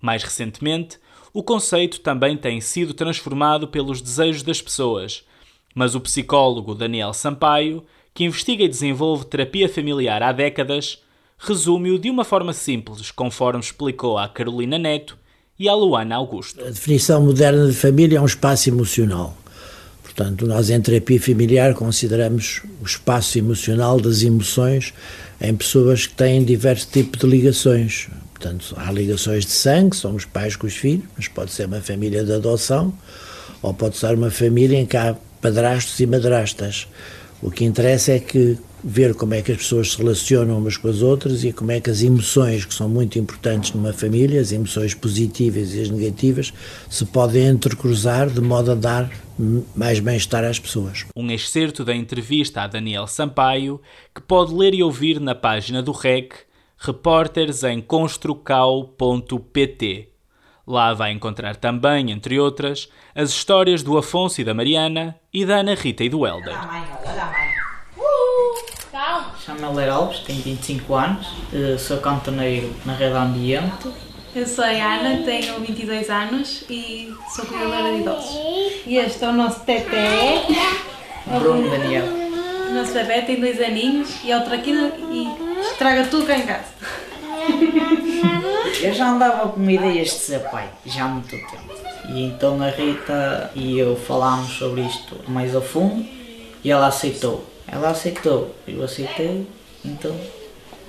Mais 0.00 0.22
recentemente, 0.22 0.98
o 1.32 1.42
conceito 1.42 2.00
também 2.00 2.36
tem 2.36 2.60
sido 2.60 2.92
transformado 2.92 3.68
pelos 3.68 4.02
desejos 4.02 4.42
das 4.42 4.60
pessoas, 4.60 5.24
mas 5.74 5.94
o 5.94 6.00
psicólogo 6.00 6.74
Daniel 6.74 7.12
Sampaio, 7.12 7.84
que 8.12 8.24
investiga 8.24 8.64
e 8.64 8.68
desenvolve 8.68 9.26
terapia 9.26 9.68
familiar 9.68 10.22
há 10.22 10.32
décadas, 10.32 11.02
resume-o 11.38 11.98
de 11.98 12.10
uma 12.10 12.24
forma 12.24 12.52
simples, 12.52 13.10
conforme 13.10 13.60
explicou 13.60 14.18
à 14.18 14.28
Carolina 14.28 14.78
Neto 14.78 15.16
e 15.58 15.68
à 15.68 15.74
Luana 15.74 16.16
Augusto. 16.16 16.60
A 16.60 16.70
definição 16.70 17.24
moderna 17.24 17.66
de 17.66 17.74
família 17.74 18.18
é 18.18 18.20
um 18.20 18.26
espaço 18.26 18.68
emocional. 18.68 19.36
Portanto, 20.02 20.46
nós 20.46 20.68
em 20.68 20.80
terapia 20.80 21.20
familiar 21.20 21.74
consideramos 21.74 22.62
o 22.82 22.84
espaço 22.84 23.38
emocional 23.38 24.00
das 24.00 24.22
emoções 24.22 24.92
em 25.40 25.54
pessoas 25.54 26.08
que 26.08 26.14
têm 26.14 26.44
diversos 26.44 26.90
tipos 26.90 27.20
de 27.20 27.26
ligações. 27.26 28.08
Portanto, 28.32 28.74
há 28.76 28.90
ligações 28.90 29.44
de 29.44 29.52
sangue, 29.52 29.94
são 29.94 30.16
os 30.16 30.24
pais 30.24 30.56
com 30.56 30.66
os 30.66 30.74
filhos, 30.74 31.04
mas 31.16 31.28
pode 31.28 31.52
ser 31.52 31.66
uma 31.66 31.80
família 31.80 32.24
de 32.24 32.32
adoção 32.32 32.92
ou 33.62 33.72
pode 33.72 33.96
ser 33.96 34.14
uma 34.14 34.30
família 34.30 34.78
em 34.78 34.86
que 34.86 34.96
há 34.96 35.16
padrastos 35.40 35.98
e 36.00 36.06
madrastas. 36.06 36.88
O 37.40 37.50
que 37.50 37.64
interessa 37.64 38.12
é 38.12 38.18
que 38.18 38.58
ver 38.82 39.14
como 39.14 39.34
é 39.34 39.42
que 39.42 39.52
as 39.52 39.58
pessoas 39.58 39.92
se 39.92 39.98
relacionam 39.98 40.58
umas 40.58 40.76
com 40.76 40.88
as 40.88 41.02
outras 41.02 41.44
e 41.44 41.52
como 41.52 41.70
é 41.72 41.80
que 41.80 41.90
as 41.90 42.02
emoções, 42.02 42.64
que 42.64 42.74
são 42.74 42.88
muito 42.88 43.18
importantes 43.18 43.72
numa 43.72 43.92
família, 43.92 44.40
as 44.40 44.52
emoções 44.52 44.94
positivas 44.94 45.74
e 45.74 45.82
as 45.82 45.90
negativas, 45.90 46.52
se 46.88 47.04
podem 47.04 47.46
entrecruzar 47.46 48.30
de 48.30 48.40
modo 48.40 48.72
a 48.72 48.74
dar 48.74 49.10
mais 49.74 50.00
bem-estar 50.00 50.44
às 50.44 50.58
pessoas. 50.58 51.06
Um 51.16 51.30
excerto 51.30 51.84
da 51.84 51.94
entrevista 51.94 52.62
a 52.62 52.66
Daniel 52.66 53.06
Sampaio, 53.06 53.80
que 54.14 54.20
pode 54.20 54.52
ler 54.52 54.74
e 54.74 54.82
ouvir 54.82 55.20
na 55.20 55.34
página 55.34 55.82
do 55.82 55.92
REC, 55.92 56.34
repórteres 56.76 57.62
em 57.62 57.80
construcal.pt. 57.80 60.08
Lá 60.68 60.92
vai 60.92 61.12
encontrar 61.12 61.56
também, 61.56 62.10
entre 62.10 62.38
outras, 62.38 62.90
as 63.14 63.30
histórias 63.30 63.82
do 63.82 63.96
Afonso 63.96 64.42
e 64.42 64.44
da 64.44 64.52
Mariana 64.52 65.18
e 65.32 65.46
da 65.46 65.60
Ana 65.60 65.74
Rita 65.74 66.04
e 66.04 66.10
do 66.10 66.26
Helder. 66.26 66.54
Chamo-me 69.42 69.64
Helder 69.64 69.90
Alves, 69.90 70.18
tenho 70.20 70.42
25 70.42 70.94
anos, 70.94 71.26
eh, 71.54 71.78
sou 71.78 71.96
cantoneiro 71.96 72.70
na 72.84 72.92
rede 72.92 73.16
ambiente. 73.16 73.88
Eu 74.34 74.46
sou 74.46 74.62
a 74.62 74.68
Ana, 74.68 75.24
tenho 75.24 75.58
22 75.58 76.10
anos 76.10 76.64
e 76.68 77.14
sou 77.34 77.46
cuidadora 77.46 77.90
de 77.94 78.00
idosos. 78.02 78.36
E 78.86 78.98
este 78.98 79.24
é 79.24 79.28
o 79.28 79.32
nosso 79.32 79.60
Tete. 79.60 79.88
Bruno 81.40 81.70
Daniel. 81.70 82.04
O 82.68 82.74
nosso 82.74 82.92
bebê 82.92 83.22
tem 83.22 83.40
dois 83.40 83.58
aninhos 83.58 84.22
e 84.22 84.30
é 84.30 84.36
o 84.36 84.44
traquina 84.44 84.92
e 85.10 85.26
estraga 85.62 86.04
tudo 86.08 86.26
cá 86.26 86.36
em 86.36 86.44
casa. 86.44 86.74
Eu 88.80 88.92
já 88.94 89.10
andava 89.10 89.48
com 89.48 89.68
ideias 89.68 90.08
de 90.08 90.14
ser 90.18 90.40
pai, 90.50 90.68
já 90.86 91.04
há 91.04 91.08
muito 91.08 91.28
tempo. 91.30 91.74
E 92.08 92.22
então 92.24 92.62
a 92.62 92.70
Rita 92.70 93.50
e 93.54 93.78
eu 93.78 93.96
falámos 93.96 94.52
sobre 94.56 94.82
isto 94.82 95.16
mais 95.28 95.54
a 95.54 95.60
fundo 95.60 96.04
e 96.62 96.70
ela 96.70 96.86
aceitou. 96.86 97.44
Ela 97.66 97.90
aceitou, 97.90 98.54
eu 98.66 98.82
aceitei, 98.82 99.46
então 99.84 100.14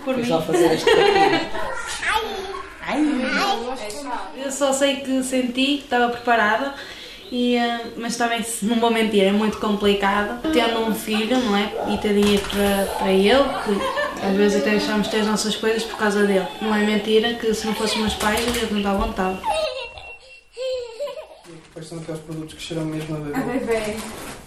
Por 0.05 0.15
mim. 0.15 0.25
só 0.25 0.41
fazer 0.41 0.73
este 0.73 0.85
traquinho. 0.85 1.49
Eu 4.37 4.51
só 4.51 4.71
sei 4.73 4.97
que 4.97 5.23
senti, 5.23 5.51
que 5.77 5.83
estava 5.83 6.09
preparada, 6.09 6.73
e, 7.31 7.55
eh, 7.55 7.81
mas 7.97 8.15
também, 8.17 8.41
se- 8.43 8.65
não 8.65 8.79
vou 8.79 8.91
mentir, 8.91 9.23
é 9.23 9.31
muito 9.31 9.57
complicado. 9.59 10.41
Tendo 10.51 10.79
um 10.81 10.93
filho, 10.95 11.37
não 11.39 11.55
é? 11.55 11.71
E 11.93 11.97
ter 11.97 12.13
dinheiro 12.13 12.43
para, 12.49 12.85
para 12.97 13.11
ele, 13.11 13.43
que 13.43 14.25
às 14.25 14.35
vezes 14.35 14.61
até 14.61 14.71
deixamos 14.71 15.05
de 15.07 15.11
ter 15.11 15.19
as 15.21 15.27
nossas 15.27 15.55
coisas 15.55 15.83
por 15.83 15.97
causa 15.97 16.23
dele. 16.25 16.47
Não 16.61 16.73
é 16.75 16.83
mentira 16.85 17.33
que 17.35 17.53
se 17.53 17.65
não 17.67 17.75
fossem 17.75 17.99
meus 18.01 18.15
pais, 18.15 18.39
eu 18.61 18.69
não 18.71 18.77
estava 18.79 19.05
vontade. 19.05 19.39
Quais 21.73 21.87
são 21.87 21.99
aqueles 21.99 22.21
produtos 22.21 22.55
que 22.55 22.61
cheiram 22.61 22.85
mesmo 22.85 23.15
a 23.15 23.19
bebê? 23.19 23.37
A 23.37 23.41
bebê. 23.41 23.95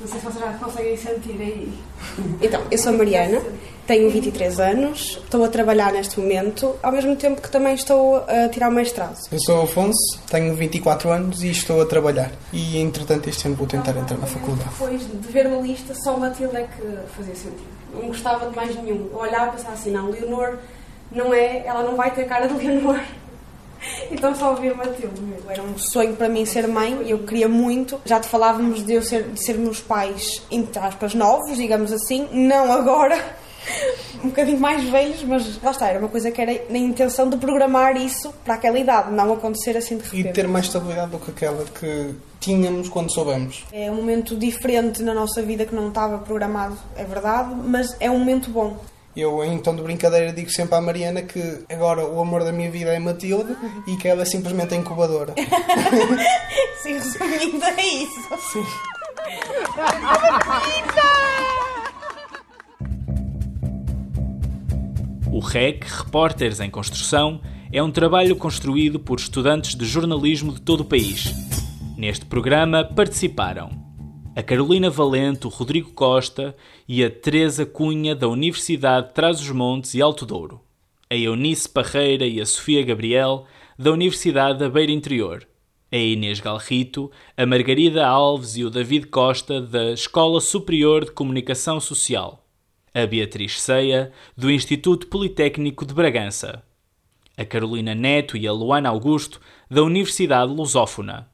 Não 0.00 0.08
sei 0.08 0.18
se 0.18 0.24
vocês 0.26 0.44
já 0.44 0.52
conseguem 0.54 0.96
sentir 0.96 1.40
aí. 1.40 1.72
Então, 2.42 2.62
eu 2.70 2.76
sou 2.78 2.92
a 2.92 2.96
Mariana, 2.96 3.40
tenho 3.86 4.10
23 4.10 4.60
anos, 4.60 5.18
estou 5.22 5.44
a 5.44 5.48
trabalhar 5.48 5.92
neste 5.92 6.18
momento, 6.20 6.76
ao 6.82 6.92
mesmo 6.92 7.16
tempo 7.16 7.40
que 7.40 7.50
também 7.50 7.74
estou 7.74 8.24
a 8.28 8.48
tirar 8.48 8.68
o 8.68 8.72
mestrado. 8.72 9.18
Eu 9.30 9.40
sou 9.40 9.60
o 9.60 9.62
Afonso, 9.62 10.20
tenho 10.30 10.54
24 10.54 11.10
anos 11.10 11.42
e 11.42 11.50
estou 11.50 11.80
a 11.80 11.86
trabalhar. 11.86 12.30
E 12.52 12.78
entretanto 12.78 13.28
este 13.28 13.46
ano 13.46 13.56
vou 13.56 13.66
tentar 13.66 13.96
entrar 13.96 14.18
na 14.18 14.26
faculdade. 14.26 14.70
Depois 14.70 15.00
de 15.00 15.32
ver 15.32 15.46
uma 15.46 15.60
lista, 15.60 15.94
só 15.94 16.16
Matilde 16.16 16.56
é 16.56 16.62
que 16.62 16.82
fazia 17.16 17.34
sentido. 17.34 17.72
Não 17.94 18.08
gostava 18.08 18.48
de 18.48 18.56
mais 18.56 18.74
nenhum. 18.76 19.08
Eu 19.12 19.18
olhava 19.18 19.48
e 19.48 19.52
pensava 19.52 19.74
assim, 19.74 19.90
não, 19.90 20.10
Leonor 20.10 20.58
não 21.10 21.34
é, 21.34 21.62
ela 21.66 21.82
não 21.82 21.96
vai 21.96 22.10
ter 22.10 22.24
cara 22.24 22.46
de 22.46 22.54
Leonor. 22.54 23.00
Então 24.12 24.32
só 24.32 24.50
ouvia 24.50 24.72
Matilde 24.72 25.20
mesmo. 25.20 25.50
Era 25.50 25.60
um 25.60 25.76
sonho 25.76 26.14
para 26.14 26.28
mim 26.28 26.44
ser 26.44 26.68
mãe, 26.68 27.02
eu 27.04 27.18
queria 27.20 27.48
muito. 27.48 28.00
Já 28.04 28.20
te 28.20 28.28
falávamos 28.28 28.86
de 28.86 28.92
eu 28.92 29.02
ser, 29.02 29.24
de 29.24 29.44
sermos 29.44 29.80
pais, 29.80 30.40
entre 30.52 30.78
aspas, 30.78 31.14
novos, 31.14 31.56
digamos 31.56 31.92
assim. 31.92 32.28
Não 32.30 32.72
agora, 32.72 33.18
um 34.22 34.28
bocadinho 34.28 34.58
mais 34.60 34.84
velhos, 34.88 35.22
mas 35.24 35.62
lá 35.62 35.70
está, 35.70 35.88
era 35.88 35.98
uma 35.98 36.08
coisa 36.08 36.30
que 36.30 36.40
era 36.40 36.52
na 36.70 36.78
intenção 36.78 37.28
de 37.28 37.36
programar 37.36 37.96
isso 37.96 38.32
para 38.44 38.54
aquela 38.54 38.78
idade, 38.78 39.10
não 39.12 39.32
acontecer 39.32 39.76
assim 39.76 39.96
de 39.98 40.04
E 40.12 40.16
repente. 40.18 40.34
ter 40.34 40.48
mais 40.48 40.66
estabilidade 40.66 41.10
do 41.10 41.18
que 41.18 41.30
aquela 41.30 41.64
que 41.64 42.14
tínhamos 42.40 42.88
quando 42.88 43.12
soubemos. 43.12 43.64
É 43.72 43.90
um 43.90 43.96
momento 43.96 44.36
diferente 44.36 45.02
na 45.02 45.14
nossa 45.14 45.42
vida 45.42 45.64
que 45.66 45.74
não 45.74 45.88
estava 45.88 46.18
programado, 46.18 46.76
é 46.96 47.04
verdade, 47.04 47.54
mas 47.54 47.96
é 48.00 48.10
um 48.10 48.18
momento 48.18 48.50
bom. 48.50 48.76
Eu, 49.14 49.44
em 49.44 49.58
tom 49.58 49.76
de 49.76 49.82
brincadeira, 49.82 50.32
digo 50.32 50.50
sempre 50.50 50.74
à 50.74 50.80
Mariana 50.80 51.20
que 51.20 51.64
agora 51.70 52.02
o 52.06 52.18
amor 52.18 52.44
da 52.44 52.50
minha 52.52 52.70
vida 52.70 52.94
é 52.94 52.98
Matilde 52.98 53.54
e 53.86 53.94
que 53.96 54.08
ela 54.08 54.22
é 54.22 54.24
simplesmente 54.24 54.72
a 54.72 54.76
incubadora. 54.78 55.34
Sim, 56.82 56.94
resumindo, 56.94 57.62
é 57.64 57.82
isso. 57.82 58.20
Sim. 58.52 58.64
O 65.32 65.38
REC, 65.38 65.84
Repórteres 65.84 66.60
em 66.60 66.68
Construção, 66.68 67.40
é 67.72 67.82
um 67.82 67.90
trabalho 67.90 68.36
construído 68.36 69.00
por 69.00 69.18
estudantes 69.18 69.74
de 69.74 69.86
jornalismo 69.86 70.52
de 70.52 70.60
todo 70.60 70.80
o 70.80 70.84
país. 70.84 71.32
Neste 71.96 72.26
programa 72.26 72.84
participaram 72.84 73.70
a 74.36 74.42
Carolina 74.42 74.90
Valente, 74.90 75.46
o 75.46 75.50
Rodrigo 75.50 75.90
Costa 75.92 76.54
e 76.86 77.02
a 77.02 77.10
Teresa 77.10 77.64
Cunha 77.64 78.14
da 78.14 78.28
Universidade 78.28 79.08
de 79.08 79.14
Trás-os-Montes 79.14 79.94
e 79.94 80.02
Alto 80.02 80.26
Douro, 80.26 80.60
a 81.08 81.16
Eunice 81.16 81.66
Parreira 81.66 82.26
e 82.26 82.38
a 82.38 82.44
Sofia 82.44 82.84
Gabriel 82.84 83.46
da 83.78 83.90
Universidade 83.90 84.58
da 84.58 84.68
Beira 84.68 84.92
Interior, 84.92 85.48
a 85.90 85.96
Inês 85.96 86.40
Galrito, 86.40 87.10
a 87.38 87.46
Margarida 87.46 88.06
Alves 88.06 88.58
e 88.58 88.64
o 88.64 88.70
David 88.70 89.06
Costa 89.06 89.62
da 89.62 89.92
Escola 89.92 90.42
Superior 90.42 91.06
de 91.06 91.12
Comunicação 91.12 91.80
Social, 91.80 92.41
a 92.94 93.06
Beatriz 93.06 93.60
Ceia 93.60 94.12
do 94.36 94.50
Instituto 94.50 95.06
Politécnico 95.06 95.86
de 95.86 95.94
Bragança, 95.94 96.62
a 97.36 97.44
Carolina 97.44 97.94
Neto 97.94 98.36
e 98.36 98.46
a 98.46 98.52
Luana 98.52 98.88
Augusto 98.88 99.40
da 99.70 99.82
Universidade 99.82 100.52
Lusófona, 100.52 101.28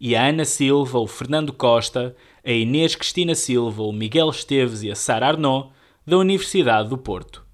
e 0.00 0.14
a 0.14 0.26
Ana 0.26 0.44
Silva, 0.44 0.98
o 0.98 1.06
Fernando 1.06 1.52
Costa, 1.52 2.14
a 2.44 2.50
Inês 2.50 2.94
Cristina 2.94 3.34
Silva, 3.34 3.82
o 3.82 3.92
Miguel 3.92 4.28
Esteves 4.28 4.82
e 4.82 4.90
a 4.90 4.94
Sara 4.94 5.28
Arnaud 5.28 5.70
da 6.06 6.18
Universidade 6.18 6.88
do 6.88 6.98
Porto. 6.98 7.44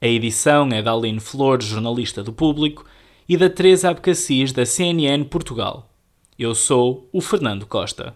A 0.00 0.06
edição 0.06 0.68
é 0.68 0.82
da 0.82 0.92
Aline 0.92 1.20
Flores, 1.20 1.66
jornalista 1.66 2.22
do 2.22 2.32
Público, 2.32 2.84
e 3.28 3.36
da 3.36 3.50
Teresa 3.50 3.90
Abcacis, 3.90 4.52
da 4.52 4.64
CNN 4.64 5.24
Portugal. 5.24 5.90
Eu 6.38 6.54
sou 6.54 7.08
o 7.12 7.20
Fernando 7.20 7.66
Costa. 7.66 8.14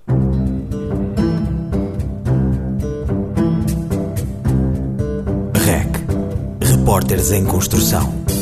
Repórteres 6.93 7.31
em 7.33 7.47
Construção. 7.47 8.42